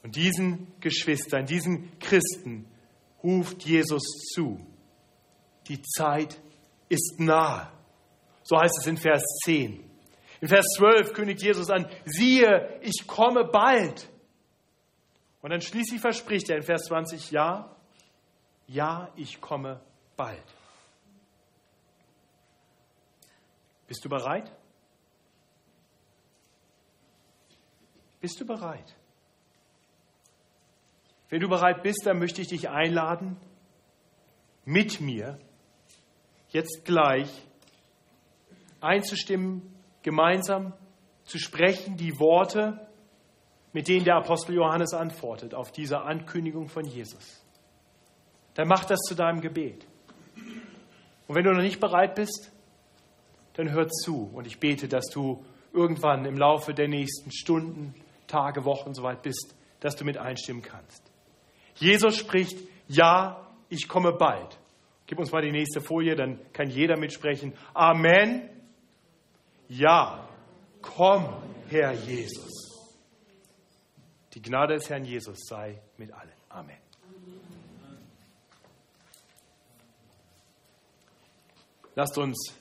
Und 0.03 0.15
diesen 0.15 0.67
Geschwistern, 0.79 1.45
diesen 1.45 1.97
Christen 1.99 2.65
ruft 3.23 3.63
Jesus 3.63 4.03
zu. 4.33 4.59
Die 5.67 5.81
Zeit 5.81 6.39
ist 6.89 7.19
nahe. 7.19 7.71
So 8.43 8.57
heißt 8.57 8.77
es 8.79 8.87
in 8.87 8.97
Vers 8.97 9.23
10. 9.43 9.83
In 10.39 10.47
Vers 10.47 10.65
12 10.77 11.13
kündigt 11.13 11.41
Jesus 11.41 11.69
an, 11.69 11.89
siehe, 12.05 12.79
ich 12.81 13.07
komme 13.07 13.43
bald. 13.43 14.07
Und 15.41 15.49
dann 15.51 15.61
schließlich 15.61 15.99
verspricht 15.99 16.49
er 16.49 16.57
in 16.57 16.63
Vers 16.63 16.83
20, 16.85 17.31
ja, 17.31 17.75
ja, 18.67 19.11
ich 19.15 19.41
komme 19.41 19.81
bald. 20.15 20.43
Bist 23.87 24.03
du 24.03 24.09
bereit? 24.09 24.51
Bist 28.19 28.39
du 28.41 28.45
bereit? 28.45 28.96
Wenn 31.29 31.41
du 31.41 31.49
bereit 31.49 31.83
bist, 31.83 32.05
dann 32.05 32.19
möchte 32.19 32.41
ich 32.41 32.47
dich 32.47 32.69
einladen, 32.69 33.37
mit 34.65 35.01
mir 35.01 35.39
jetzt 36.49 36.83
gleich 36.85 37.29
einzustimmen 38.79 39.61
gemeinsam 40.03 40.73
zu 41.23 41.37
sprechen, 41.39 41.97
die 41.97 42.19
Worte, 42.19 42.87
mit 43.73 43.87
denen 43.87 44.05
der 44.05 44.15
Apostel 44.15 44.55
Johannes 44.55 44.93
antwortet 44.93 45.53
auf 45.53 45.71
diese 45.71 46.01
Ankündigung 46.01 46.69
von 46.69 46.85
Jesus. 46.85 47.43
dann 48.53 48.67
mach 48.67 48.85
das 48.85 48.99
zu 49.01 49.13
deinem 49.13 49.41
Gebet. 49.41 49.85
Und 51.27 51.35
wenn 51.35 51.43
du 51.43 51.51
noch 51.51 51.61
nicht 51.61 51.79
bereit 51.79 52.15
bist, 52.15 52.51
dann 53.53 53.71
hör 53.71 53.87
zu. 53.87 54.31
Und 54.33 54.47
ich 54.47 54.59
bete, 54.59 54.87
dass 54.87 55.07
du 55.07 55.43
irgendwann 55.73 56.25
im 56.25 56.37
Laufe 56.37 56.73
der 56.73 56.87
nächsten 56.87 57.31
Stunden, 57.31 57.93
Tage, 58.25 58.65
Wochen 58.65 58.93
soweit 58.93 59.21
bist, 59.21 59.55
dass 59.79 59.95
du 59.95 60.05
mit 60.05 60.17
einstimmen 60.17 60.61
kannst. 60.61 61.03
Jesus 61.79 62.17
spricht, 62.17 62.57
ja, 62.87 63.47
ich 63.69 63.87
komme 63.87 64.13
bald. 64.13 64.57
Gib 65.05 65.19
uns 65.19 65.31
mal 65.31 65.41
die 65.41 65.51
nächste 65.51 65.81
Folie, 65.81 66.15
dann 66.15 66.39
kann 66.51 66.69
jeder 66.69 66.97
mitsprechen. 66.97 67.53
Amen. 67.73 68.49
Ja, 69.69 70.27
komm, 70.81 71.27
Herr 71.69 71.93
Jesus. 71.93 72.51
Die 74.33 74.41
Gnade 74.41 74.75
des 74.75 74.89
Herrn 74.89 75.05
Jesus 75.05 75.37
sei 75.47 75.81
mit 75.97 76.11
allen. 76.11 76.31
Amen. 76.49 76.77
Lasst 81.95 82.17
uns 82.19 82.53